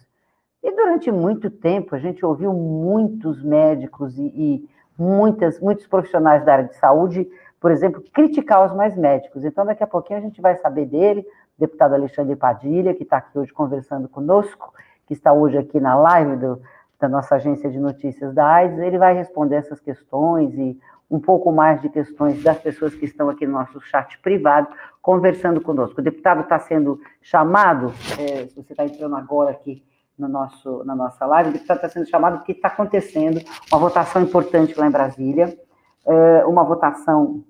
[0.61, 6.53] E durante muito tempo a gente ouviu muitos médicos e, e muitas, muitos profissionais da
[6.53, 7.27] área de saúde,
[7.59, 9.45] por exemplo, criticar os mais médicos.
[9.45, 11.25] Então, daqui a pouquinho a gente vai saber dele,
[11.57, 14.73] deputado Alexandre Padilha, que está aqui hoje conversando conosco,
[15.07, 16.61] que está hoje aqui na live do,
[17.01, 21.51] da nossa agência de notícias da AIDS, ele vai responder essas questões e um pouco
[21.51, 24.67] mais de questões das pessoas que estão aqui no nosso chat privado,
[25.01, 25.99] conversando conosco.
[25.99, 29.83] O deputado está sendo chamado, é, você está entrando agora aqui
[30.17, 34.21] no nosso, na nossa live, o deputado está sendo chamado porque está acontecendo uma votação
[34.21, 35.57] importante lá em Brasília,
[36.05, 37.43] é, uma votação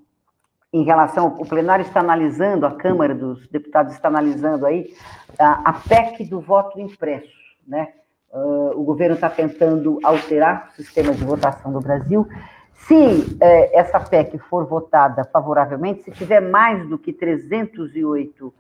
[0.74, 4.96] em relação, o plenário está analisando, a Câmara dos Deputados está analisando aí
[5.38, 7.36] a, a PEC do voto impresso,
[7.68, 7.90] né?
[8.34, 12.28] Uh, o governo está tentando alterar o sistema de votação do Brasil.
[12.88, 18.54] Se eh, essa PEC for votada favoravelmente, se tiver mais do que 308 uh,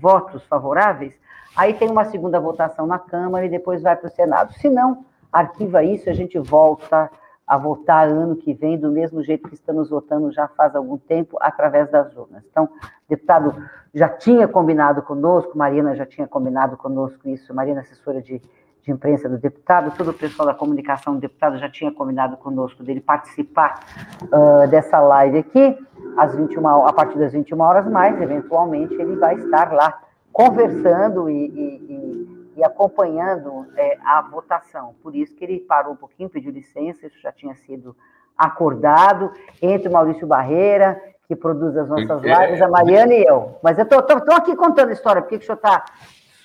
[0.00, 1.12] votos favoráveis,
[1.56, 4.52] aí tem uma segunda votação na Câmara e depois vai para o Senado.
[4.54, 7.10] Se não, arquiva isso, a gente volta
[7.46, 11.36] a votar ano que vem, do mesmo jeito que estamos votando já faz algum tempo,
[11.40, 12.42] através das urnas.
[12.50, 12.68] Então, o
[13.08, 13.54] deputado
[13.92, 18.40] já tinha combinado conosco, Marina já tinha combinado conosco isso, Marina, assessora de,
[18.82, 22.82] de imprensa do deputado, todo o pessoal da comunicação do deputado já tinha combinado conosco
[22.82, 23.80] dele participar
[24.22, 25.76] uh, dessa live aqui,
[26.16, 30.00] às 21, a partir das 21 horas, mas, eventualmente, ele vai estar lá
[30.32, 34.94] conversando e, e, e e acompanhando é, a votação.
[35.02, 37.96] Por isso que ele parou um pouquinho, pediu licença, isso já tinha sido
[38.36, 43.56] acordado, entre o Maurício Barreira, que produz as nossas é, lives, a Mariana e eu.
[43.62, 45.84] Mas eu estou aqui contando a história, por que, que o senhor está.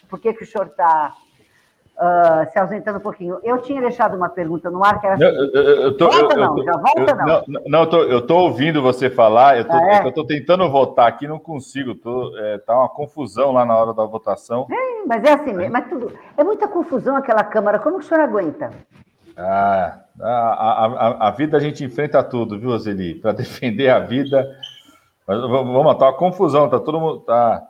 [0.09, 1.13] Por que, que o senhor está
[1.97, 3.39] uh, se ausentando um pouquinho.
[3.43, 6.35] Eu tinha deixado uma pergunta no ar que era assim, não, eu, eu tô, volta
[6.35, 7.43] eu, não, tô, já volta não.
[7.47, 10.07] Não, não eu, tô, eu tô ouvindo você falar, eu tô, ah, é?
[10.07, 13.93] eu tô tentando votar aqui, não consigo, tô, é, tá uma confusão lá na hora
[13.93, 14.67] da votação.
[14.71, 18.07] É, mas é assim mesmo, mas tudo, é muita confusão aquela Câmara, como que o
[18.07, 18.71] senhor aguenta?
[19.35, 23.15] Ah, a, a, a vida a gente enfrenta tudo, viu, Zeli?
[23.15, 24.47] Para defender a vida.
[25.27, 27.19] Mas vamos lá, tá uma confusão, tá todo mundo.
[27.19, 27.67] Tá,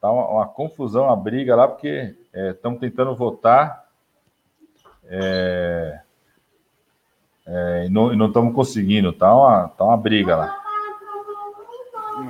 [0.00, 3.86] tá uma, uma confusão, uma briga lá, porque estamos é, tentando votar
[5.04, 6.00] é,
[7.46, 10.58] é, e não estamos conseguindo, tá uma, tá uma briga lá.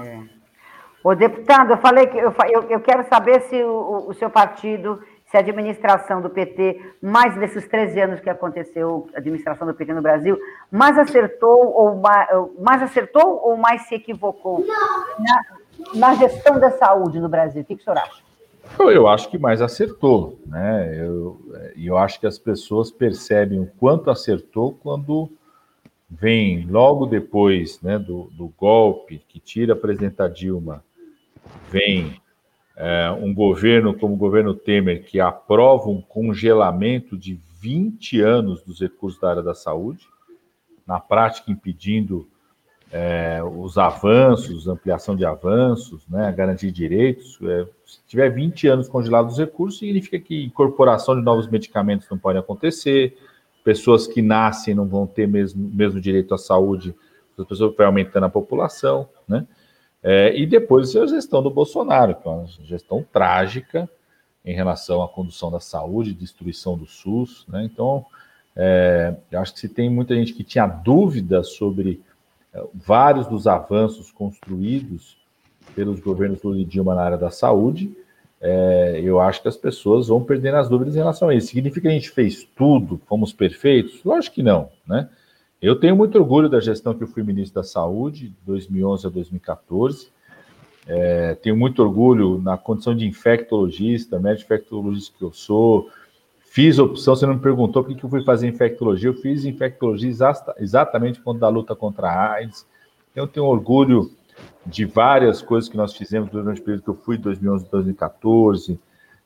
[0.05, 0.23] É.
[1.05, 5.03] O deputado, eu falei que eu, eu, eu quero saber se o, o, seu partido,
[5.27, 9.93] se a administração do PT, mais desses 13 anos que aconteceu a administração do PT
[9.95, 10.39] no Brasil,
[10.71, 14.65] mais acertou ou mais, mais acertou ou mais se equivocou
[15.19, 15.43] na,
[15.95, 17.63] na gestão da saúde no Brasil?
[17.63, 18.32] O que, que o senhor acha?
[18.79, 20.99] Eu acho que mais acertou, né?
[20.99, 21.41] Eu,
[21.77, 25.31] eu acho que as pessoas percebem o quanto acertou quando
[26.09, 30.85] vem logo depois né, do, do golpe que tira a presidenta Dilma,
[31.71, 32.21] vem
[32.77, 38.81] é, um governo como o governo Temer que aprova um congelamento de 20 anos dos
[38.81, 40.07] recursos da área da saúde,
[40.87, 42.29] na prática impedindo
[42.93, 47.39] é, os avanços, ampliação de avanços, né, garantia de direitos.
[47.43, 52.19] É, se tiver 20 anos congelados os recursos, significa que incorporação de novos medicamentos não
[52.19, 53.17] pode acontecer,
[53.65, 56.95] pessoas que nascem não vão ter mesmo, mesmo direito à saúde,
[57.39, 59.47] as pessoas vai aumentando a população, né?
[60.03, 63.89] É, e depois a gestão do Bolsonaro, que é uma gestão trágica
[64.45, 67.65] em relação à condução da saúde, destruição do SUS, né?
[67.65, 68.05] Então,
[68.55, 72.03] é, eu acho que se tem muita gente que tinha dúvida sobre
[72.75, 75.17] vários dos avanços construídos
[75.75, 77.97] pelos governos Lula e Dilma na área da saúde,
[78.41, 81.49] é, eu acho que as pessoas vão perdendo as dúvidas em relação a isso.
[81.49, 84.03] Significa que a gente fez tudo, fomos perfeitos?
[84.05, 85.09] Lógico que não, né?
[85.61, 89.11] Eu tenho muito orgulho da gestão que eu fui ministro da Saúde, de 2011 a
[89.11, 90.09] 2014.
[90.89, 95.89] É, tenho muito orgulho na condição de infectologista, médico infectologista que eu sou,
[96.53, 99.09] Fiz opção, você não me perguntou por que eu fui fazer infectologia.
[99.09, 100.13] Eu fiz infectologia
[100.59, 102.67] exatamente quando da luta contra a AIDS.
[103.17, 104.11] Eu tenho orgulho
[104.67, 108.79] de várias coisas que nós fizemos durante o período que eu fui, 2011 2014,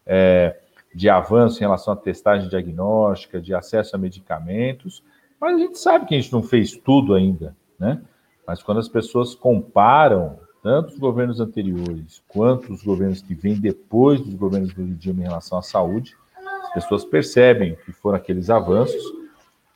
[0.07, 0.57] é,
[0.95, 5.03] de avanço em relação à testagem diagnóstica, de acesso a medicamentos,
[5.41, 8.01] mas a gente sabe que a gente não fez tudo ainda, né?
[8.47, 14.21] Mas quando as pessoas comparam tanto os governos anteriores quanto os governos que vêm depois
[14.21, 16.17] dos governos do Dilma em relação à saúde,
[16.85, 19.03] pessoas percebem que foram aqueles avanços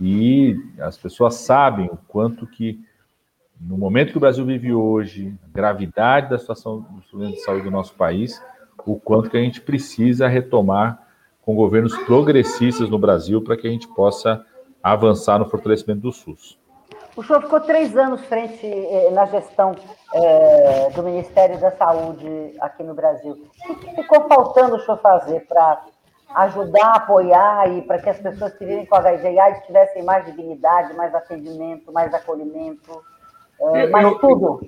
[0.01, 2.81] e as pessoas sabem o quanto que,
[3.61, 7.65] no momento que o Brasil vive hoje, a gravidade da situação dos problemas de saúde
[7.65, 8.43] do nosso país,
[8.87, 11.07] o quanto que a gente precisa retomar
[11.43, 14.45] com governos progressistas no Brasil para que a gente possa
[14.83, 16.59] avançar no fortalecimento do SUS.
[17.17, 19.75] O senhor ficou três anos frente eh, na gestão
[20.15, 23.47] eh, do Ministério da Saúde aqui no Brasil.
[23.69, 25.85] O que ficou faltando o senhor fazer para
[26.35, 30.25] ajudar, apoiar e para que as pessoas que vivem com HIV e AIDS tivessem mais
[30.25, 33.03] dignidade, mais atendimento, mais acolhimento,
[33.75, 34.61] é, mais eu, tudo.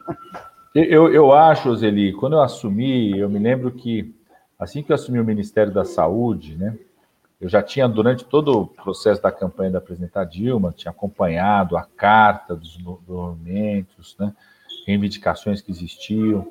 [0.75, 4.15] Eu, eu acho, Zeli, quando eu assumi, eu me lembro que
[4.59, 6.77] assim que eu assumi o Ministério da Saúde, né,
[7.41, 11.83] eu já tinha, durante todo o processo da campanha da presidenta Dilma, tinha acompanhado a
[11.83, 14.33] carta dos movimentos, né,
[14.87, 16.47] reivindicações que existiam,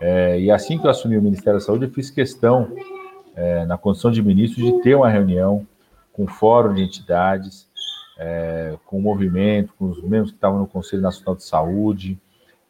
[0.00, 2.74] é, e assim que eu assumi o Ministério da Saúde, eu fiz questão
[3.34, 5.66] é, na condição de ministro, de ter uma reunião
[6.12, 7.66] com o fórum de entidades,
[8.18, 12.18] é, com o movimento, com os membros que estavam no Conselho Nacional de Saúde.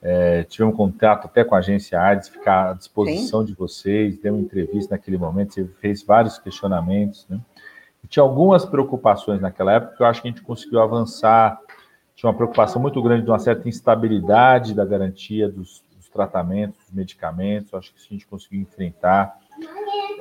[0.00, 3.46] É, tivemos contato até com a agência AIDS, ficar à disposição Sim.
[3.46, 7.26] de vocês, deu uma entrevista naquele momento, você fez vários questionamentos.
[7.28, 7.40] Né?
[8.02, 11.58] E tinha algumas preocupações naquela época que eu acho que a gente conseguiu avançar.
[12.16, 16.92] Tinha uma preocupação muito grande de uma certa instabilidade da garantia dos, dos tratamentos, dos
[16.92, 17.72] medicamentos.
[17.72, 19.38] Eu acho que isso a gente conseguiu enfrentar.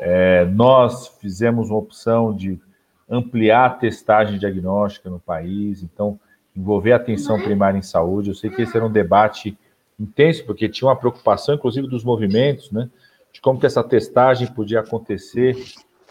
[0.03, 2.59] É, nós fizemos uma opção de
[3.07, 6.19] ampliar a testagem diagnóstica no país, então,
[6.55, 8.29] envolver a atenção primária em saúde.
[8.29, 9.55] Eu sei que esse era um debate
[9.99, 12.89] intenso, porque tinha uma preocupação, inclusive, dos movimentos, né?
[13.31, 15.55] De como que essa testagem podia acontecer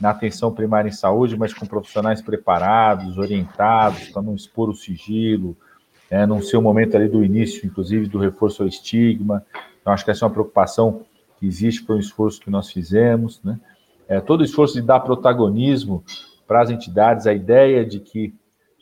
[0.00, 5.56] na atenção primária em saúde, mas com profissionais preparados, orientados, para não expor o sigilo,
[6.08, 9.44] é, não ser o momento ali do início, inclusive, do reforço ao estigma.
[9.80, 11.02] Então, acho que essa é uma preocupação
[11.38, 13.58] que existe para o esforço que nós fizemos, né?
[14.10, 16.02] É, todo o esforço de dar protagonismo
[16.44, 18.34] para as entidades, a ideia de que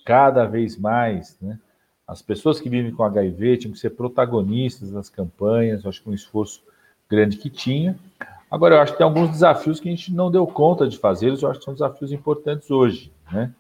[0.03, 1.59] cada vez mais, né,
[2.07, 6.15] as pessoas que vivem com HIV tinham que ser protagonistas das campanhas, acho que um
[6.15, 6.63] esforço
[7.11, 7.95] grande que tinha.
[8.51, 11.29] Agora, eu acho que tem alguns desafios que a gente não deu conta de fazer,
[11.29, 13.53] eu acho que são desafios importantes hoje, né?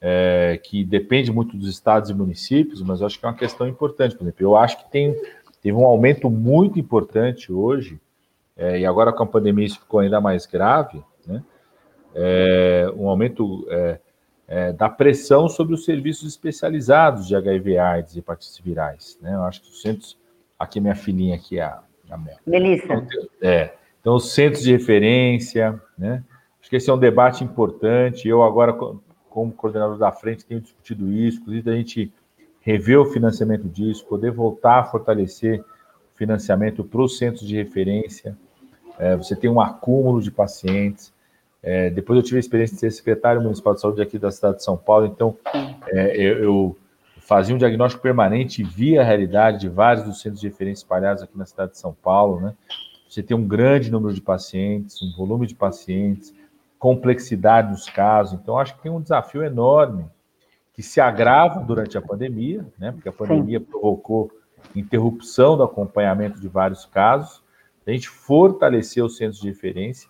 [0.00, 3.68] É, que depende muito dos estados e municípios, mas eu acho que é uma questão
[3.68, 4.16] importante.
[4.16, 5.14] Por exemplo, eu acho que tem,
[5.62, 8.00] teve um aumento muito importante hoje,
[8.56, 11.42] é, e agora com a pandemia isso ficou ainda mais grave, né?
[12.14, 14.00] É, um aumento é,
[14.48, 19.18] é, da pressão sobre os serviços especializados de HIV, AIDS e hepatites virais.
[19.20, 19.34] Né?
[19.34, 20.18] Eu acho que os centros.
[20.58, 22.94] Aqui, minha filhinha, aqui, a, a Melissa.
[22.94, 23.06] Então,
[23.42, 26.24] é, então, os centros de referência, né?
[26.58, 28.26] Acho que esse é um debate importante.
[28.26, 28.72] Eu, agora,
[29.28, 32.12] como coordenador da frente, tenho discutido isso, inclusive, a gente
[32.60, 38.36] rever o financiamento disso, poder voltar a fortalecer o financiamento para os centros de referência.
[38.98, 41.12] É, você tem um acúmulo de pacientes.
[41.62, 44.58] É, depois eu tive a experiência de ser secretário municipal de saúde aqui da cidade
[44.58, 45.36] de São Paulo, então
[45.88, 46.78] é, eu, eu,
[47.20, 51.24] fazia um diagnóstico permanente e via a realidade de vários dos centros de referência espalhados
[51.24, 52.54] aqui na cidade de São Paulo, né?
[53.08, 56.32] Você tem um grande número de pacientes, um volume de pacientes,
[56.78, 60.04] complexidade dos casos, então acho que tem um desafio enorme
[60.72, 62.92] que se agrava durante a pandemia, né?
[62.92, 63.64] Porque a pandemia Sim.
[63.64, 64.30] provocou
[64.74, 67.42] interrupção do acompanhamento de vários casos,
[67.86, 70.08] a gente fortalecer os centros de referência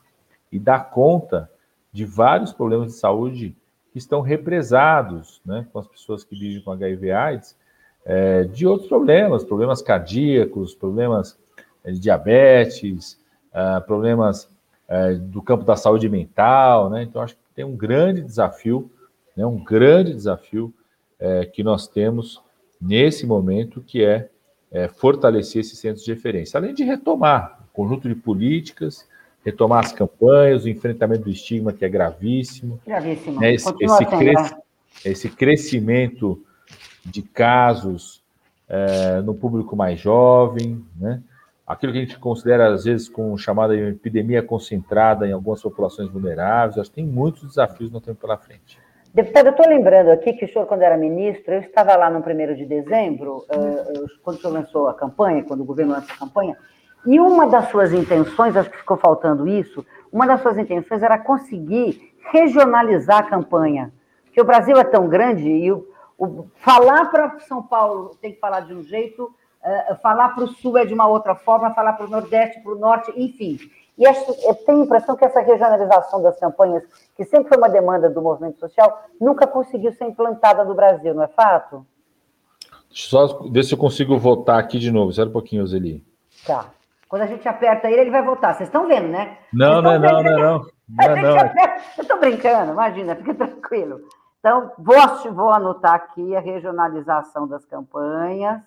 [0.50, 1.50] e dar conta
[1.92, 3.56] de vários problemas de saúde
[3.92, 7.56] que estão represados né, com as pessoas que vivem com HIV AIDS,
[8.04, 11.38] é, de outros problemas, problemas cardíacos, problemas
[11.82, 13.20] é, de diabetes,
[13.52, 14.48] é, problemas
[14.86, 17.02] é, do campo da saúde mental, né?
[17.02, 18.90] Então, acho que tem um grande desafio,
[19.36, 20.72] né, um grande desafio
[21.18, 22.42] é, que nós temos
[22.80, 24.28] nesse momento, que é,
[24.70, 29.06] é fortalecer esses centros de referência, além de retomar conjunto de políticas
[29.44, 32.80] retomar as campanhas, o enfrentamento do estigma, que é gravíssimo.
[32.84, 33.40] Gravíssimo.
[33.40, 33.54] Né?
[33.54, 34.54] Esse, esse, cres,
[35.04, 36.42] esse, crescimento
[37.04, 38.24] de casos
[38.68, 41.22] é, no público mais jovem, né?
[41.64, 46.78] aquilo que a gente considera, às vezes, com chamada epidemia concentrada em algumas populações vulneráveis.
[46.78, 48.80] Acho que tem muitos desafios no tempo pela frente.
[49.14, 52.18] Deputado, eu estou lembrando aqui que o senhor, quando era ministro, eu estava lá no
[52.18, 56.18] 1 de dezembro, uh, quando o senhor lançou a campanha, quando o governo lançou a
[56.18, 56.56] campanha,
[57.06, 61.18] e uma das suas intenções, acho que ficou faltando isso, uma das suas intenções era
[61.18, 63.92] conseguir regionalizar a campanha.
[64.24, 65.86] Porque o Brasil é tão grande e o,
[66.18, 70.48] o falar para São Paulo tem que falar de um jeito, uh, falar para o
[70.48, 73.58] Sul é de uma outra forma, falar para o Nordeste, para o Norte, enfim.
[73.96, 76.82] E acho, eu tenho a impressão que essa regionalização das campanhas,
[77.16, 81.22] que sempre foi uma demanda do movimento social, nunca conseguiu ser implantada no Brasil, não
[81.22, 81.86] é fato?
[82.90, 85.10] Só ver se eu consigo voltar aqui de novo.
[85.10, 86.04] Espera um pouquinho, Zeli.
[86.46, 86.70] Tá.
[87.08, 88.54] Quando a gente aperta ele, ele vai voltar.
[88.54, 89.38] Vocês estão vendo, né?
[89.52, 91.36] Não, não, não, não, não, não, não.
[91.96, 94.00] Eu estou brincando, imagina, fica tranquilo.
[94.40, 94.96] Então, vou,
[95.32, 98.60] vou anotar aqui a regionalização das campanhas,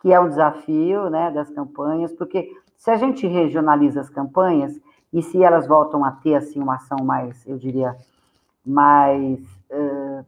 [0.00, 4.78] que é um desafio né, das campanhas, porque se a gente regionaliza as campanhas,
[5.12, 7.96] e se elas voltam a ter assim, uma ação mais, eu diria,
[8.64, 9.40] mais.
[9.70, 10.24] Uh,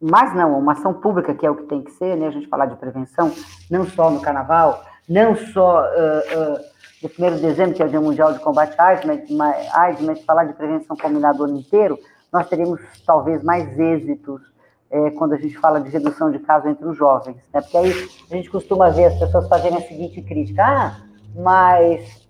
[0.00, 2.28] mais não, uma ação pública, que é o que tem que ser, né?
[2.28, 3.32] A gente falar de prevenção,
[3.70, 7.88] não só no carnaval, não só uh, uh, do 1 de dezembro, que é o
[7.88, 11.58] Dia Mundial de Combate à AIDS, mas, AIDS, mas falar de prevenção combinada o ano
[11.58, 11.98] inteiro,
[12.32, 14.42] nós teríamos talvez mais êxitos
[14.90, 17.36] é, quando a gente fala de redução de casos entre os jovens.
[17.52, 17.60] Né?
[17.60, 17.92] Porque aí
[18.30, 21.00] a gente costuma ver as pessoas fazerem a seguinte crítica: ah,
[21.34, 22.26] mas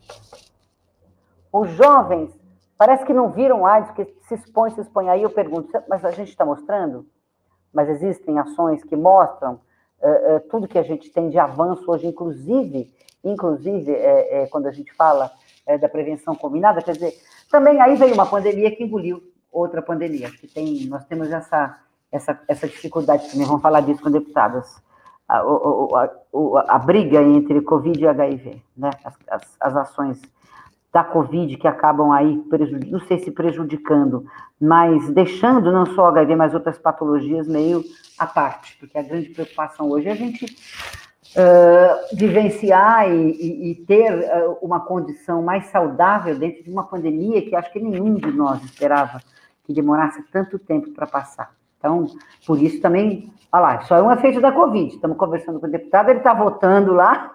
[1.52, 2.30] os jovens
[2.76, 5.08] parece que não viram AIDS, porque se expõe, se expõe.
[5.08, 7.06] Aí eu pergunto, mas a gente está mostrando?
[7.72, 9.60] Mas existem ações que mostram
[10.02, 12.92] uh, uh, tudo que a gente tem de avanço hoje, inclusive,
[13.24, 15.30] inclusive é, é, quando a gente fala
[15.66, 17.14] é, da prevenção combinada, quer dizer,
[17.50, 21.78] também aí veio uma pandemia que engoliu outra pandemia, que tem, nós temos essa,
[22.12, 24.80] essa, essa dificuldade também, vamos falar disso com deputadas,
[25.28, 28.90] a, a, a, a briga entre Covid e HIV, né?
[29.04, 30.20] as, as, as ações
[30.92, 32.42] da Covid que acabam aí,
[32.90, 34.24] não sei se prejudicando,
[34.60, 37.84] mas deixando não só HIV, mas outras patologias meio
[38.18, 43.74] à parte, porque a grande preocupação hoje é a gente uh, vivenciar e, e, e
[43.84, 48.32] ter uh, uma condição mais saudável dentro de uma pandemia que acho que nenhum de
[48.32, 49.20] nós esperava
[49.64, 51.52] que demorasse tanto tempo para passar.
[51.78, 52.06] Então,
[52.46, 54.94] por isso também, olha lá, só é um efeito da Covid.
[54.94, 57.30] Estamos conversando com o deputado, ele está votando lá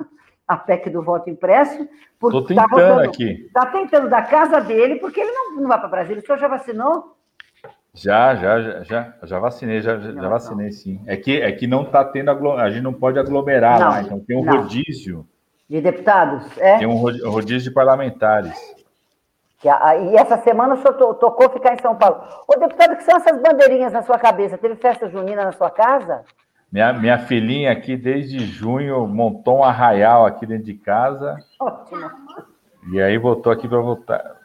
[0.53, 1.87] a PEC do voto impresso.
[2.13, 3.45] Estou tá tentando tá votando, aqui.
[3.45, 6.21] Está tentando da casa dele, porque ele não, não vai para Brasília.
[6.21, 7.15] O senhor já vacinou?
[7.95, 10.99] Já, já, já, já vacinei, já, já vacinei sim.
[11.05, 14.19] É que, é que não está tendo, a gente não pode aglomerar não, lá, então
[14.19, 14.61] tem um não.
[14.61, 15.27] rodízio.
[15.69, 16.57] De deputados?
[16.57, 16.79] É?
[16.79, 18.57] Tem um rodízio de parlamentares.
[19.63, 22.21] E essa semana o senhor tocou ficar em São Paulo.
[22.47, 24.57] Ô, deputado, que são essas bandeirinhas na sua cabeça?
[24.57, 26.25] Teve festa junina na sua casa?
[26.73, 31.37] Minha, minha filhinha aqui, desde junho, montou um arraial aqui dentro de casa.
[31.59, 32.09] Ótimo.
[32.91, 34.37] E aí voltou aqui para voltar.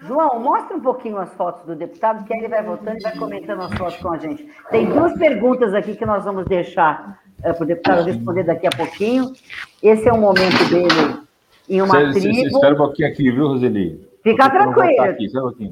[0.00, 3.14] João, mostra um pouquinho as fotos do deputado, que aí ele vai voltando e vai
[3.14, 4.48] comentando as fotos com a gente.
[4.70, 8.70] Tem duas perguntas aqui que nós vamos deixar uh, para o deputado responder daqui a
[8.70, 9.34] pouquinho.
[9.82, 11.20] Esse é o momento dele
[11.68, 12.34] em uma cê, tribo.
[12.36, 14.13] Cê, espera um pouquinho aqui, viu, Roseli?
[14.24, 15.04] Fica tranquilo.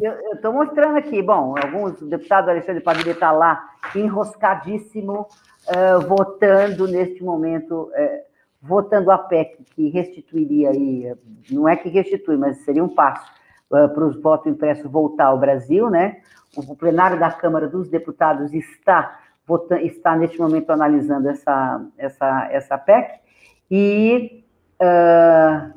[0.03, 1.23] Eu estou mostrando aqui.
[1.23, 5.27] Bom, alguns deputados, Alexandre Padilha está lá, enroscadíssimo,
[5.69, 8.23] uh, votando neste momento, uh,
[8.61, 11.15] votando a PEC, que restituiria aí,
[11.51, 13.27] não é que restitui, mas seria um passo
[13.71, 16.19] uh, para os votos impressos voltar ao Brasil, né?
[16.55, 22.77] O plenário da Câmara dos Deputados está votando, está neste momento analisando essa, essa, essa
[22.77, 23.19] PEC
[23.71, 24.45] e
[24.75, 25.73] uh,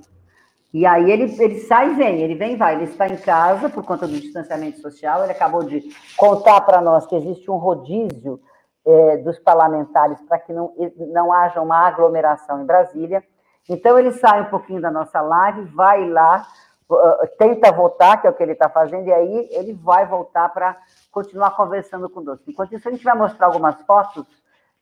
[0.75, 2.75] e aí ele, ele sai e vem, ele vem e vai.
[2.75, 5.23] Ele está em casa por conta do distanciamento social.
[5.23, 5.81] Ele acabou de
[6.17, 8.41] contar para nós que existe um rodízio
[8.85, 10.73] é, dos parlamentares para que não,
[11.13, 13.23] não haja uma aglomeração em Brasília.
[13.69, 16.45] Então ele sai um pouquinho da nossa live, vai lá,
[16.89, 20.49] uh, tenta votar, que é o que ele está fazendo, e aí ele vai voltar
[20.49, 20.75] para
[21.09, 22.51] continuar conversando conosco.
[22.51, 24.25] Enquanto isso, a gente vai mostrar algumas fotos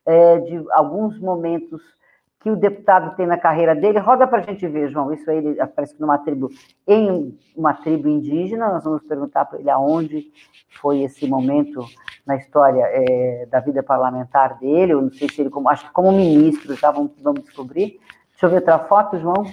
[0.04, 1.80] é, de alguns momentos
[2.44, 3.98] que o deputado tem na carreira dele.
[3.98, 5.10] Roda para a gente ver, João.
[5.10, 6.50] Isso aí ele aparece numa tribo,
[6.86, 8.70] em uma tribo indígena.
[8.70, 10.26] Nós vamos perguntar para ele aonde
[10.78, 11.80] foi esse momento
[12.26, 14.92] na história é, da vida parlamentar dele.
[14.92, 17.98] Eu não sei se ele, como, acho que como ministro, já vamos, vamos descobrir.
[18.32, 19.46] Deixa eu ver outra foto, João.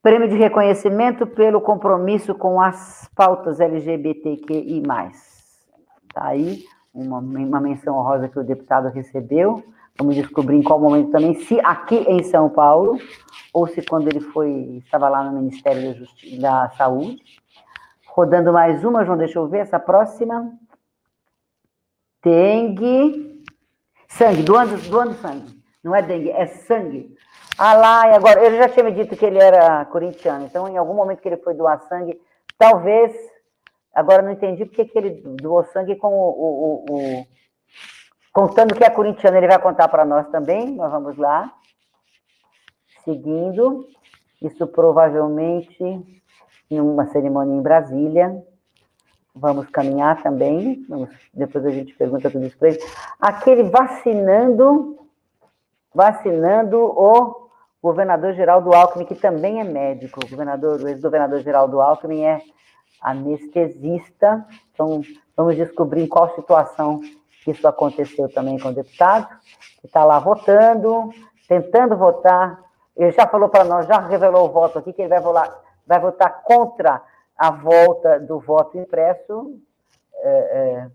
[0.00, 4.80] Prêmio de reconhecimento pelo compromisso com as pautas LGBTQI+.
[4.80, 6.62] Está aí
[6.94, 9.64] uma, uma menção honrosa que o deputado recebeu.
[9.96, 12.98] Vamos descobrir em qual momento também, se aqui em São Paulo,
[13.52, 17.22] ou se quando ele foi, estava lá no Ministério da, Justiça, da Saúde.
[18.06, 20.52] Rodando mais uma, João, deixa eu ver, essa próxima.
[22.24, 23.44] Dengue.
[24.08, 25.62] Sangue, doando, doando sangue.
[25.82, 27.14] Não é dengue, é sangue.
[27.56, 30.76] Ah lá, e agora, ele já tinha me dito que ele era corintiano, então em
[30.76, 32.20] algum momento que ele foi doar sangue,
[32.58, 33.12] talvez,
[33.94, 37.26] agora não entendi porque que ele doou sangue com o, o, o
[38.34, 40.74] Contando que é corintiano, ele vai contar para nós também.
[40.74, 41.54] Nós vamos lá.
[43.04, 43.86] Seguindo.
[44.42, 46.20] Isso provavelmente
[46.68, 48.44] em uma cerimônia em Brasília.
[49.32, 50.84] Vamos caminhar também.
[50.88, 52.80] Vamos, depois a gente pergunta tudo isso para ele.
[53.20, 54.98] Aquele vacinando,
[55.94, 57.48] vacinando o
[57.80, 60.18] governador Geraldo Alckmin, que também é médico.
[60.24, 62.42] O governador, o ex-governador Geraldo Alckmin é
[63.00, 64.44] anestesista.
[64.72, 65.02] Então,
[65.36, 67.00] vamos descobrir em qual situação
[67.50, 69.28] isso aconteceu também com o deputado,
[69.80, 71.10] que está lá votando,
[71.48, 72.62] tentando votar.
[72.96, 76.00] Ele já falou para nós, já revelou o voto aqui, que ele vai votar, vai
[76.00, 77.02] votar contra
[77.36, 79.58] a volta do voto impresso,
[80.16, 80.90] é, é,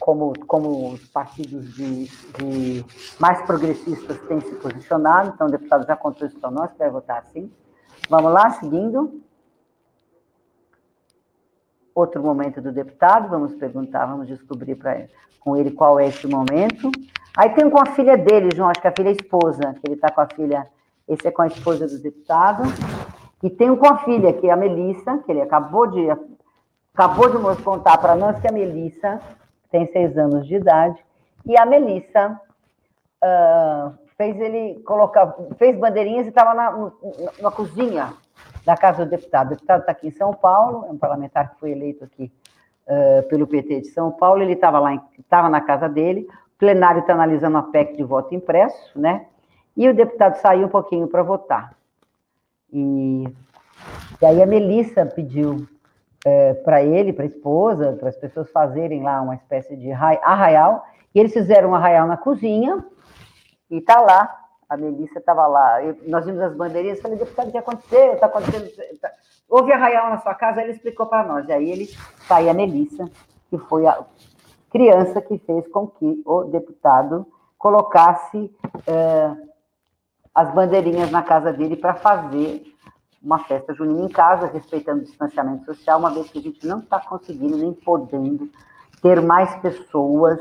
[0.00, 2.84] como, como os partidos de, de
[3.18, 5.32] mais progressistas têm se posicionado.
[5.34, 7.50] Então, o deputado já contou isso para nós, que vai votar assim.
[8.10, 9.25] Vamos lá, seguindo.
[11.96, 15.08] Outro momento do deputado, vamos perguntar, vamos descobrir ele
[15.40, 16.92] com ele qual é esse momento.
[17.34, 19.94] Aí tem com a filha dele, João, acho que a filha é esposa, que ele
[19.94, 20.66] está com a filha,
[21.08, 22.64] esse é com a esposa do deputado.
[23.42, 26.06] E tem um com a filha, que é a Melissa, que ele acabou de,
[26.92, 29.18] acabou de contar para nós que a Melissa
[29.70, 31.02] tem seis anos de idade,
[31.46, 32.38] e a Melissa
[33.24, 36.90] uh, fez ele colocar, fez bandeirinhas e estava na, na,
[37.40, 38.12] na cozinha
[38.66, 39.46] da casa do deputado.
[39.46, 42.32] O deputado está aqui em São Paulo, é um parlamentar que foi eleito aqui
[42.88, 47.00] uh, pelo PT de São Paulo, ele estava lá, estava na casa dele, o plenário
[47.00, 49.26] está analisando a PEC de voto impresso, né?
[49.76, 51.76] E o deputado saiu um pouquinho para votar.
[52.72, 53.28] E,
[54.20, 55.68] e, aí a Melissa pediu
[56.24, 60.84] é, para ele, para a esposa, para as pessoas fazerem lá uma espécie de arraial,
[61.14, 62.84] e eles fizeram um arraial na cozinha,
[63.70, 67.58] e está lá, a Melissa estava lá, nós vimos as bandeirinhas, falei, deputado, o que
[67.58, 68.14] aconteceu?
[68.14, 68.68] Está acontecendo...
[69.00, 69.10] Tá,
[69.48, 71.48] Houve arraial na sua casa, ele explicou para nós.
[71.48, 71.86] E aí ele
[72.26, 73.08] sai a Melissa,
[73.48, 74.04] que foi a
[74.70, 77.24] criança que fez com que o deputado
[77.56, 78.52] colocasse
[78.86, 79.36] é,
[80.34, 82.62] as bandeirinhas na casa dele para fazer
[83.22, 86.80] uma festa junina em casa, respeitando o distanciamento social, uma vez que a gente não
[86.80, 88.50] está conseguindo nem podendo
[89.00, 90.40] ter mais pessoas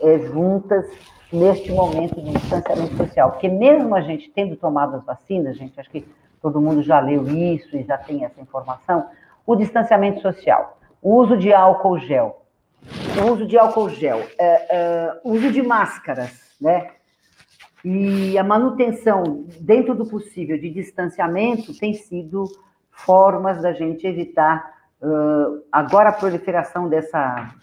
[0.00, 0.86] é, juntas
[1.32, 3.30] neste momento de distanciamento social.
[3.30, 6.06] Porque mesmo a gente tendo tomado as vacinas, gente, acho que
[6.42, 9.06] todo mundo já leu isso e já tem essa informação,
[9.46, 12.42] o distanciamento social, o uso de álcool gel,
[13.20, 16.90] o uso de álcool gel, é, é, uso de máscaras, né?
[17.84, 22.44] E a manutenção, dentro do possível, de distanciamento tem sido
[22.90, 27.54] formas da gente evitar uh, agora a proliferação dessa,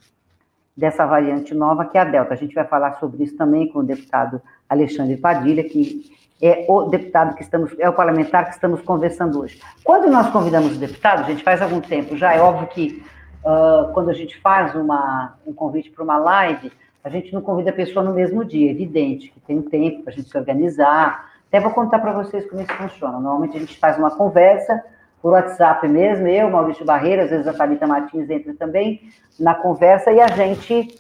[0.78, 2.36] dessa variante nova, que é a Delta.
[2.36, 6.84] A gente vai falar sobre isso também com o deputado Alexandre Padilha, que é o
[6.84, 9.59] deputado que estamos, é o parlamentar que estamos conversando hoje.
[9.84, 13.03] Quando nós convidamos o deputado, a gente faz algum tempo já, é óbvio que
[13.43, 16.71] uh, quando a gente faz uma, um convite para uma live,
[17.03, 20.03] a gente não convida a pessoa no mesmo dia, é evidente que tem um tempo
[20.03, 21.32] para a gente se organizar.
[21.47, 23.19] Até vou contar para vocês como isso funciona.
[23.19, 24.84] Normalmente a gente faz uma conversa
[25.22, 29.01] por WhatsApp mesmo, eu, Maurício Barreira, às vezes a Thalita Martins entra também
[29.39, 30.99] na conversa e a gente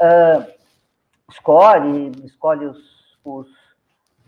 [0.00, 0.46] uh,
[1.28, 2.78] escolhe, escolhe os,
[3.24, 3.48] os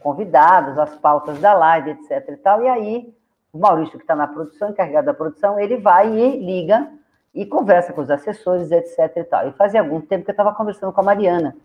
[0.00, 3.18] convidados, as pautas da live, etc e tal, e aí
[3.52, 6.88] o Maurício, que está na produção, encarregado da produção, ele vai e liga
[7.34, 9.16] e conversa com os assessores, etc.
[9.16, 9.48] e tal.
[9.48, 11.56] E fazia algum tempo que eu estava conversando com a Mariana,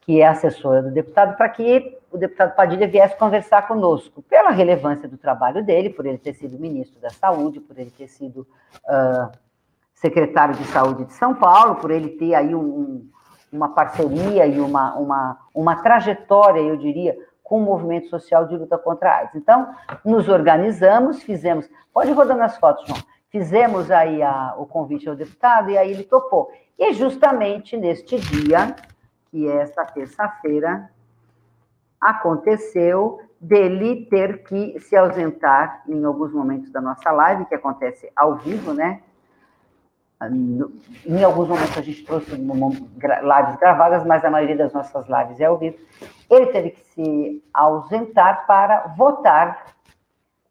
[0.00, 5.08] que é assessora do deputado, para que o deputado Padilha viesse conversar conosco, pela relevância
[5.08, 9.30] do trabalho dele, por ele ter sido ministro da Saúde, por ele ter sido uh,
[9.94, 13.08] secretário de Saúde de São Paulo, por ele ter aí um,
[13.52, 18.76] uma parceria e uma, uma, uma trajetória, eu diria, com o movimento social de luta
[18.76, 19.36] contra a AIDS.
[19.36, 19.72] Então,
[20.04, 21.68] nos organizamos, fizemos.
[21.92, 22.98] Pode ir rodando as fotos, João
[23.36, 26.50] fizemos aí a, o convite ao deputado e aí ele topou.
[26.78, 28.74] E justamente neste dia,
[29.30, 30.90] que é esta terça-feira,
[32.06, 38.36] aconteceu dele ter que se ausentar em alguns momentos da nossa live, que acontece ao
[38.36, 39.02] vivo, né?
[41.04, 45.44] Em alguns momentos a gente trouxe lives gravadas, mas a maioria das nossas lives é
[45.44, 45.76] ao vivo.
[46.30, 49.74] Ele teve que se ausentar para votar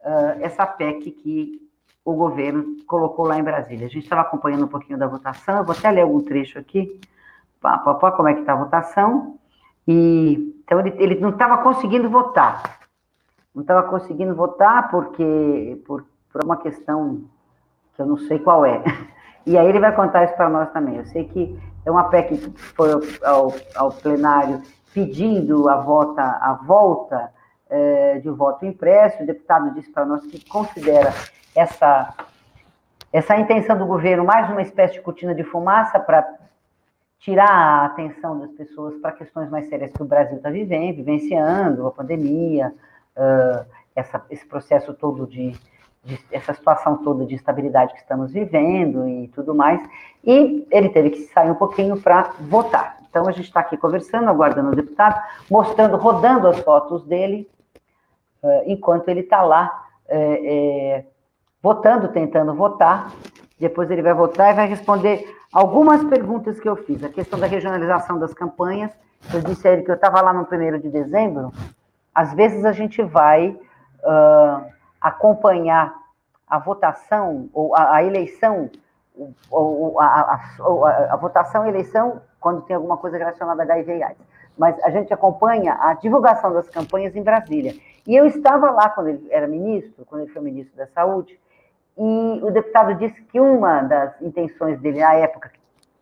[0.01, 1.65] uh, essa PEC que
[2.03, 3.87] o governo colocou lá em Brasília.
[3.87, 7.01] A gente estava acompanhando um pouquinho da votação, eu vou até ler algum trecho aqui,
[7.59, 9.39] pá, pá, pá, como é que está a votação.
[9.87, 12.79] E, então, ele, ele não estava conseguindo votar.
[13.53, 17.23] Não estava conseguindo votar porque, por, por uma questão
[17.93, 18.83] que eu não sei qual é.
[19.47, 20.95] E aí ele vai contar isso para nós também.
[20.95, 21.55] Eu sei que
[21.85, 22.89] é uma PEC que foi
[23.23, 24.59] ao, ao plenário
[24.91, 27.31] pedindo a, vota, a volta
[27.69, 29.21] é, de voto impresso.
[29.21, 31.13] O deputado disse para nós que considera
[31.55, 32.11] essa,
[33.13, 36.27] essa intenção do governo mais uma espécie de cortina de fumaça para
[37.25, 41.87] tirar a atenção das pessoas para questões mais sérias que o Brasil está vivendo, vivenciando,
[41.87, 42.71] a pandemia,
[43.17, 43.65] uh,
[43.95, 45.49] essa, esse processo todo de,
[46.03, 49.81] de, essa situação toda de instabilidade que estamos vivendo e tudo mais.
[50.23, 52.99] E ele teve que sair um pouquinho para votar.
[53.09, 55.19] Então a gente está aqui conversando, aguardando o deputado,
[55.49, 57.49] mostrando, rodando as fotos dele,
[58.43, 59.83] uh, enquanto ele está lá.
[60.07, 61.05] É, é,
[61.59, 63.11] votando, tentando votar.
[63.59, 67.03] Depois ele vai votar e vai responder algumas perguntas que eu fiz.
[67.03, 68.91] A questão da regionalização das campanhas.
[69.33, 71.51] Eu disse a ele que eu estava lá no primeiro de dezembro.
[72.13, 75.95] Às vezes a gente vai uh, acompanhar
[76.47, 78.69] a votação ou a, a eleição,
[79.49, 84.03] ou, a, a, a, votação e eleição quando tem alguma coisa relacionada a HIV e
[84.03, 84.27] AIDS.
[84.57, 87.73] Mas a gente acompanha a divulgação das campanhas em Brasília.
[88.07, 91.39] E eu estava lá quando ele era ministro, quando ele foi ministro da Saúde,
[91.97, 95.51] e o deputado disse que uma das intenções dele na época,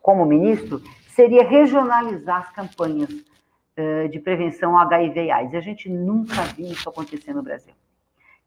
[0.02, 5.54] como ministro, seria regionalizar as campanhas uh, de prevenção ao HIV e AIDS.
[5.54, 7.74] E a gente nunca viu isso acontecer no Brasil.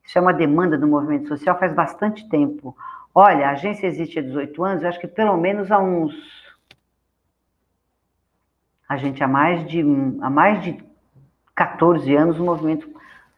[0.03, 2.75] Isso é uma demanda do movimento social faz bastante tempo.
[3.15, 6.13] Olha, a agência existe há 18 anos, eu acho que pelo menos há uns.
[8.87, 9.81] A gente há mais de,
[10.21, 10.81] há mais de
[11.55, 12.89] 14 anos o movimento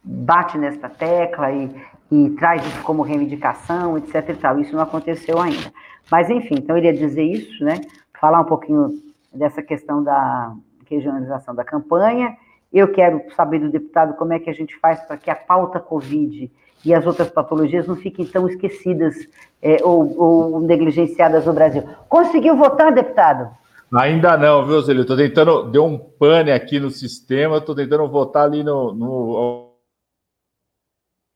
[0.04, 1.70] bate nesta tecla e,
[2.12, 4.60] e traz isso como reivindicação, etc e tal.
[4.60, 5.72] Isso não aconteceu ainda.
[6.12, 7.82] Mas, enfim, então eu iria dizer isso, né?
[8.20, 8.90] Falar um pouquinho
[9.34, 10.54] dessa questão da
[10.90, 12.36] regionalização da campanha.
[12.72, 15.80] Eu quero saber do deputado como é que a gente faz para que a pauta
[15.80, 16.52] Covid
[16.86, 19.16] e as outras patologias não fiquem tão esquecidas
[19.62, 21.84] é, ou, ou, negligenciadas no Brasil.
[22.08, 23.50] Conseguiu votar, deputado?
[23.94, 25.02] Ainda não, viu, Zélio?
[25.02, 29.69] Estou tentando, deu um pane aqui no sistema, estou tentando votar ali no, no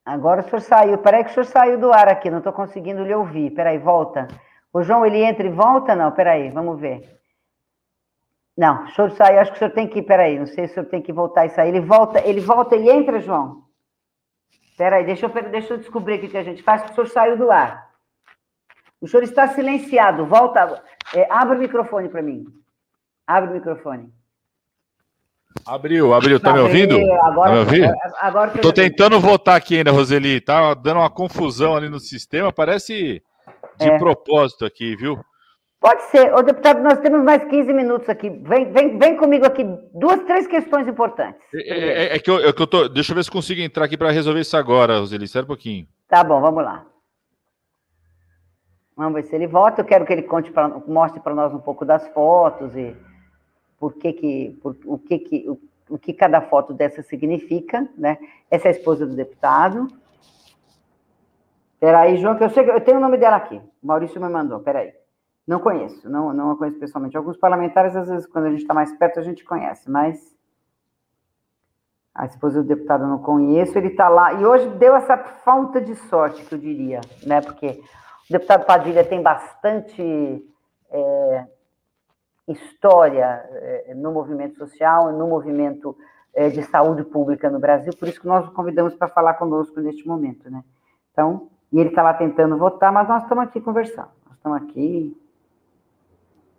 [0.05, 0.97] Agora o senhor saiu.
[0.97, 3.51] Peraí que o senhor saiu do ar aqui, não estou conseguindo lhe ouvir.
[3.51, 4.27] Peraí, volta.
[4.71, 5.95] O João, ele entra e volta?
[5.95, 7.21] Não, peraí, vamos ver.
[8.57, 10.73] Não, o senhor saiu, acho que o senhor tem que peraí, não sei se o
[10.75, 11.69] senhor tem que voltar e sair.
[11.69, 13.63] Ele volta, ele volta e entra, João?
[14.65, 17.07] Espera aí, deixa eu, deixa eu descobrir o que a gente faz, que o senhor
[17.07, 17.93] saiu do ar.
[19.03, 20.25] O senhor está silenciado.
[20.25, 20.81] Volta.
[21.13, 22.45] É, abre o microfone para mim.
[23.27, 24.09] Abre o microfone.
[25.65, 26.39] Abriu, abriu.
[26.39, 26.95] Tá me ouvindo?
[27.21, 27.93] Agora, tá me ouvindo?
[28.19, 30.41] Agora, Tô tentando votar aqui ainda, Roseli.
[30.41, 32.51] Tá dando uma confusão ali no sistema.
[32.51, 33.21] Parece
[33.79, 33.97] de é.
[33.97, 35.19] propósito aqui, viu?
[35.79, 36.33] Pode ser.
[36.33, 38.29] Ô, deputado, nós temos mais 15 minutos aqui.
[38.29, 39.65] Vem, vem, vem comigo aqui.
[39.93, 41.41] Duas, três questões importantes.
[41.53, 42.87] É, é, é, é que, eu, é que eu tô.
[42.87, 45.25] Deixa eu ver se consigo entrar aqui para resolver isso agora, Roseli.
[45.25, 45.85] Espera um pouquinho.
[46.07, 46.85] Tá bom, vamos lá.
[48.95, 49.81] Vamos ver se ele volta.
[49.81, 52.95] Eu quero que ele conte pra, mostre para nós um pouco das fotos e
[53.83, 55.59] por que que, por, o que que, o,
[55.89, 58.17] o, que cada foto dessa significa, né?
[58.49, 59.89] Essa é a esposa do deputado.
[61.81, 63.57] Peraí, João, que eu sei que eu tenho o nome dela aqui.
[63.57, 64.93] O Maurício me mandou, peraí.
[65.45, 67.17] Não conheço, não, não a conheço pessoalmente.
[67.17, 70.33] Alguns parlamentares, às vezes, quando a gente está mais perto, a gente conhece, mas
[72.15, 74.31] a esposa do deputado eu não conheço, ele está lá.
[74.31, 77.41] E hoje deu essa falta de sorte, que eu diria, né?
[77.41, 77.81] Porque
[78.29, 80.41] o deputado Padilha tem bastante
[80.89, 81.47] é,
[82.47, 85.95] história é, no movimento social, no movimento
[86.33, 89.79] é, de saúde pública no Brasil, por isso que nós o convidamos para falar conosco
[89.79, 90.63] neste momento, né?
[91.11, 94.09] Então, e ele está lá tentando votar, mas nós estamos aqui conversando.
[94.25, 95.17] Nós estamos aqui,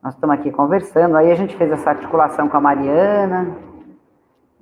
[0.03, 1.17] nós estamos aqui conversando.
[1.17, 3.57] Aí a gente fez essa articulação com a Mariana,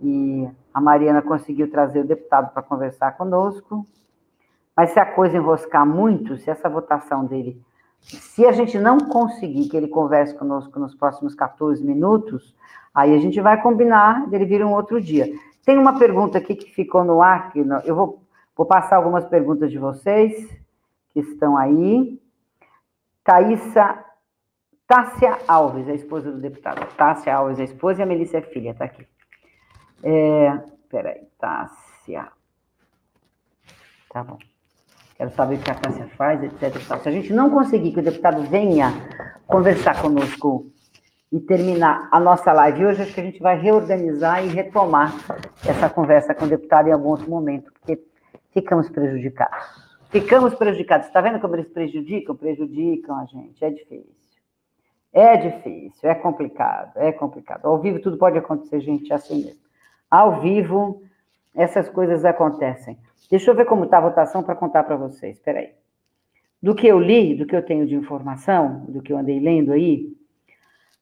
[0.03, 3.87] e a Mariana conseguiu trazer o deputado para conversar conosco.
[4.77, 7.63] Mas se a coisa enroscar muito, se essa votação dele,
[8.03, 12.55] se a gente não conseguir que ele converse conosco nos próximos 14 minutos,
[12.95, 15.27] aí a gente vai combinar dele vir um outro dia.
[15.65, 18.23] Tem uma pergunta aqui que ficou no ar, que eu vou,
[18.57, 20.49] vou passar algumas perguntas de vocês
[21.11, 22.21] que estão aí.
[23.25, 24.05] Thaisa,
[24.87, 26.85] Tássia Alves, a esposa do deputado.
[26.97, 29.07] Tássia Alves, a esposa, e a Melissa é filha, está aqui.
[30.03, 32.29] É, peraí, Tássia.
[34.11, 34.52] Tá bom
[35.17, 36.77] quero saber o que a Cássia faz, etc.
[37.01, 38.93] Se a gente não conseguir que o deputado venha
[39.47, 40.67] conversar conosco
[41.31, 45.15] e terminar a nossa live hoje, acho que a gente vai reorganizar e retomar
[45.67, 48.03] essa conversa com o deputado em algum outro momento, porque
[48.53, 49.93] ficamos prejudicados.
[50.11, 51.07] Ficamos prejudicados.
[51.07, 52.37] Está vendo como eles prejudicam?
[52.37, 53.65] Prejudicam a gente.
[53.65, 54.23] É difícil.
[55.13, 57.67] É difícil, é complicado, é complicado.
[57.67, 59.61] Ao vivo tudo pode acontecer, gente, é assim mesmo.
[60.11, 61.03] Ao vivo,
[61.55, 62.99] essas coisas acontecem.
[63.31, 65.37] Deixa eu ver como está a votação para contar para vocês.
[65.37, 65.71] Espera aí.
[66.63, 69.73] Do que eu li, do que eu tenho de informação, do que eu andei lendo
[69.73, 70.13] aí,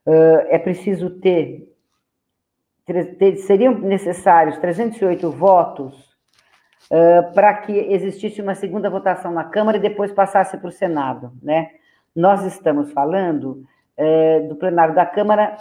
[0.06, 1.68] uh, é preciso ter,
[3.18, 6.10] ter, seriam necessários 308 votos
[6.90, 11.32] uh, para que existisse uma segunda votação na Câmara e depois passasse para o Senado,
[11.42, 11.70] né?
[12.14, 13.64] Nós estamos falando
[13.98, 15.56] uh, do plenário da Câmara,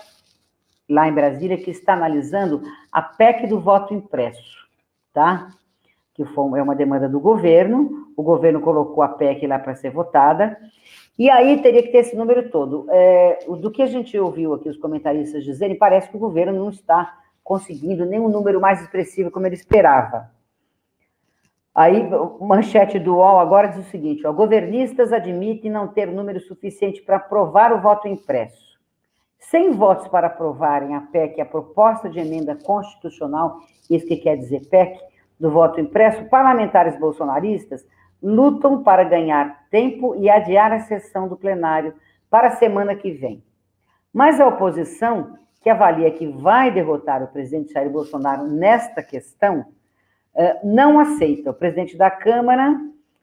[0.90, 2.62] lá em Brasília, que está analisando
[2.92, 4.69] a PEC do voto impresso,
[5.20, 5.50] tá?
[6.20, 9.90] que foi, é uma demanda do governo, o governo colocou a PEC lá para ser
[9.90, 10.58] votada,
[11.18, 12.86] e aí teria que ter esse número todo.
[12.90, 16.70] É, do que a gente ouviu aqui os comentaristas dizerem, parece que o governo não
[16.70, 20.30] está conseguindo nenhum número mais expressivo como ele esperava.
[21.74, 22.06] Aí,
[22.42, 27.16] manchete do UOL agora diz o seguinte: ó, governistas admitem não ter número suficiente para
[27.16, 28.78] aprovar o voto impresso.
[29.40, 33.60] Sem votos para aprovarem a PEC, a proposta de emenda constitucional,
[33.90, 35.09] isso que quer dizer PEC,
[35.40, 37.86] do voto impresso, parlamentares bolsonaristas
[38.22, 41.94] lutam para ganhar tempo e adiar a sessão do plenário
[42.30, 43.44] para a semana que vem.
[44.14, 49.66] Mas a oposição, que avalia que vai derrotar o presidente Jair Bolsonaro nesta questão,
[50.36, 51.52] eh, não aceita.
[51.52, 52.80] O presidente da Câmara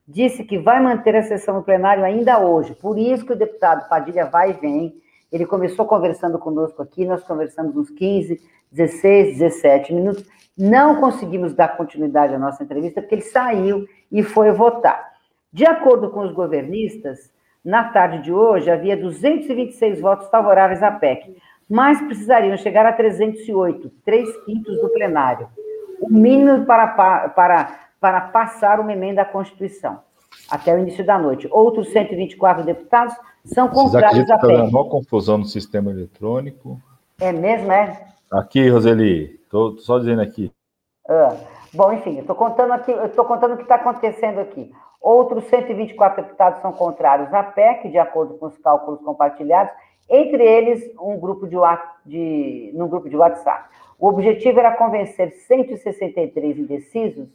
[0.07, 2.75] disse que vai manter a sessão do plenário ainda hoje.
[2.75, 4.95] Por isso que o deputado Padilha vai e vem.
[5.33, 8.41] Ele começou conversando conosco aqui, nós conversamos uns 15,
[8.71, 10.25] 16, 17 minutos.
[10.57, 15.13] Não conseguimos dar continuidade à nossa entrevista porque ele saiu e foi votar.
[15.53, 17.31] De acordo com os governistas,
[17.65, 21.37] na tarde de hoje havia 226 votos favoráveis à PEC,
[21.69, 25.49] mas precisariam chegar a 308, três quintos do plenário,
[26.01, 26.87] o mínimo para,
[27.29, 30.01] para, para passar uma emenda à Constituição,
[30.51, 31.49] até o início da noite.
[31.51, 34.65] Outros 124 deputados são contrários à PEC.
[34.65, 36.81] Está confusão no sistema eletrônico.
[37.21, 38.07] É mesmo, é?
[38.31, 39.36] Aqui, Roseli.
[39.47, 40.53] Estou só dizendo aqui.
[41.09, 41.37] Ah,
[41.73, 44.73] bom, enfim, estou contando aqui, estou contando o que está acontecendo aqui.
[45.01, 49.73] Outros 124 deputados são contrários à PEC, de acordo com os cálculos compartilhados,
[50.11, 51.57] entre eles um grupo de,
[52.05, 53.69] de, num grupo de WhatsApp.
[53.99, 57.29] O objetivo era convencer 163 indecisos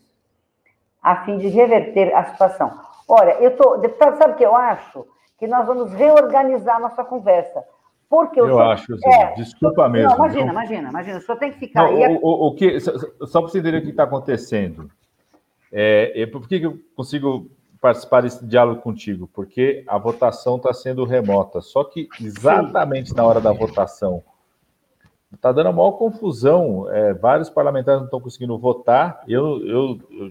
[1.02, 2.78] a fim de reverter a situação.
[3.08, 5.08] Olha, eu tô, deputado, sabe o que eu acho?
[5.38, 7.66] Que nós vamos reorganizar nossa conversa.
[8.12, 10.10] Porque eu acho, assim, é, desculpa mesmo.
[10.10, 10.52] Não, imagina, não.
[10.52, 12.20] imagina, imagina, o senhor tem que ficar não, aí.
[12.22, 14.92] O, o, o que, só para você entender o que está acontecendo.
[15.72, 17.50] É, por que, que eu consigo
[17.80, 19.30] participar desse diálogo contigo?
[19.34, 21.62] Porque a votação está sendo remota.
[21.62, 23.16] Só que exatamente Sim.
[23.16, 24.22] na hora da votação
[25.34, 26.92] está dando a maior confusão.
[26.92, 29.24] É, vários parlamentares não estão conseguindo votar.
[29.26, 30.30] Eu, eu, eu,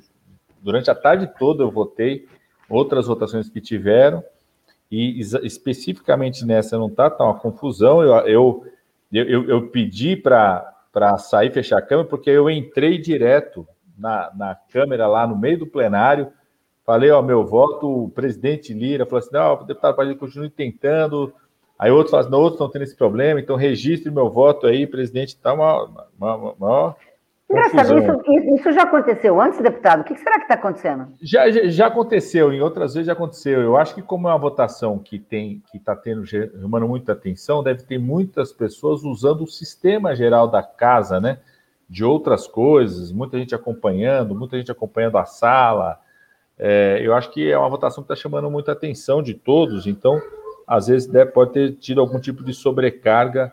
[0.61, 2.28] durante a tarde toda eu votei,
[2.68, 4.22] outras votações que tiveram,
[4.91, 8.03] e especificamente nessa não está, está uma confusão.
[8.03, 8.66] Eu, eu,
[9.12, 13.66] eu, eu pedi para sair fechar a câmera, porque eu entrei direto
[13.97, 16.32] na, na câmera lá no meio do plenário.
[16.84, 21.32] Falei, ó, meu voto, o presidente Lira falou assim: não, o deputado Padilha continue tentando,
[21.80, 25.28] Aí outros falam, não, outros não têm esse problema, então registre meu voto aí, presidente,
[25.28, 26.97] está uma, uma, uma,
[27.51, 30.03] Engraçado, isso, isso, já aconteceu antes, deputado?
[30.03, 31.09] O que será que está acontecendo?
[31.20, 33.61] Já, já, já, aconteceu, em outras vezes já aconteceu.
[33.61, 37.61] Eu acho que como é uma votação que tem que está tendo chamando muita atenção,
[37.61, 41.38] deve ter muitas pessoas usando o sistema geral da casa, né?
[41.88, 45.98] De outras coisas, muita gente acompanhando, muita gente acompanhando a sala.
[46.57, 50.22] É, eu acho que é uma votação que está chamando muita atenção de todos, então
[50.68, 53.53] às vezes deve, pode ter tido algum tipo de sobrecarga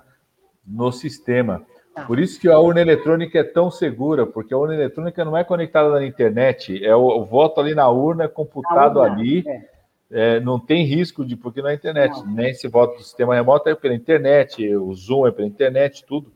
[0.63, 1.65] no sistema.
[1.97, 2.05] Tá.
[2.05, 5.43] Por isso que a urna eletrônica é tão segura, porque a urna eletrônica não é
[5.43, 9.77] conectada na internet, é o, o voto ali na urna, é computado urna, ali, é.
[10.11, 12.27] É, não tem risco de, porque na internet, não.
[12.27, 16.31] nem se voto do sistema remoto é pela internet, o Zoom é pela internet, tudo.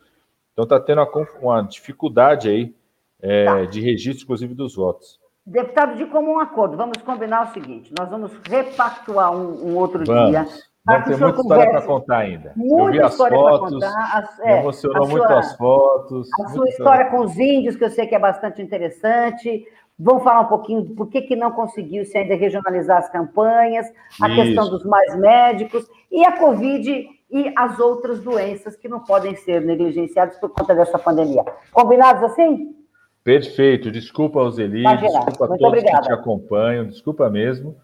[0.52, 2.74] Então está tendo uma, uma, dificuldade aí
[3.22, 3.66] é, tá.
[3.66, 5.20] de registro, inclusive, dos votos.
[5.46, 10.32] Deputado, de comum acordo, vamos combinar o seguinte: nós vamos repactuar um, um outro vamos.
[10.32, 10.48] dia
[10.84, 12.54] Vamos ter muita história para contar ainda.
[12.56, 16.28] Muita eu vi as fotos, as, é, emocionou muito as fotos.
[16.40, 19.64] A sua história com os índios, que eu sei que é bastante interessante.
[20.00, 23.86] Vamos falar um pouquinho por que, que não conseguiu se ainda regionalizar as campanhas,
[24.20, 24.42] a Isso.
[24.42, 29.62] questão dos mais médicos e a Covid e as outras doenças que não podem ser
[29.62, 31.46] negligenciadas por conta dessa pandemia.
[31.72, 32.76] Combinados assim?
[33.24, 33.92] Perfeito.
[33.92, 36.02] Desculpa, Oseli, desculpa a todos obrigada.
[36.02, 37.76] que te acompanham, desculpa mesmo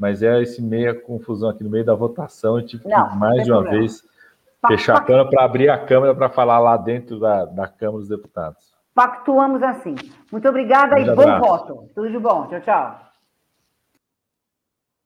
[0.00, 2.58] mas é esse meia confusão aqui no meio da votação.
[2.58, 3.80] Eu tive que, não, mais de uma problema.
[3.80, 4.02] vez,
[4.66, 8.08] fechar a câmera para abrir a câmera para falar lá dentro da, da Câmara dos
[8.08, 8.72] Deputados.
[8.94, 9.94] Pactuamos assim.
[10.32, 11.84] Muito obrigada e bom voto.
[11.94, 12.46] Tudo de bom.
[12.46, 13.09] Tchau, tchau.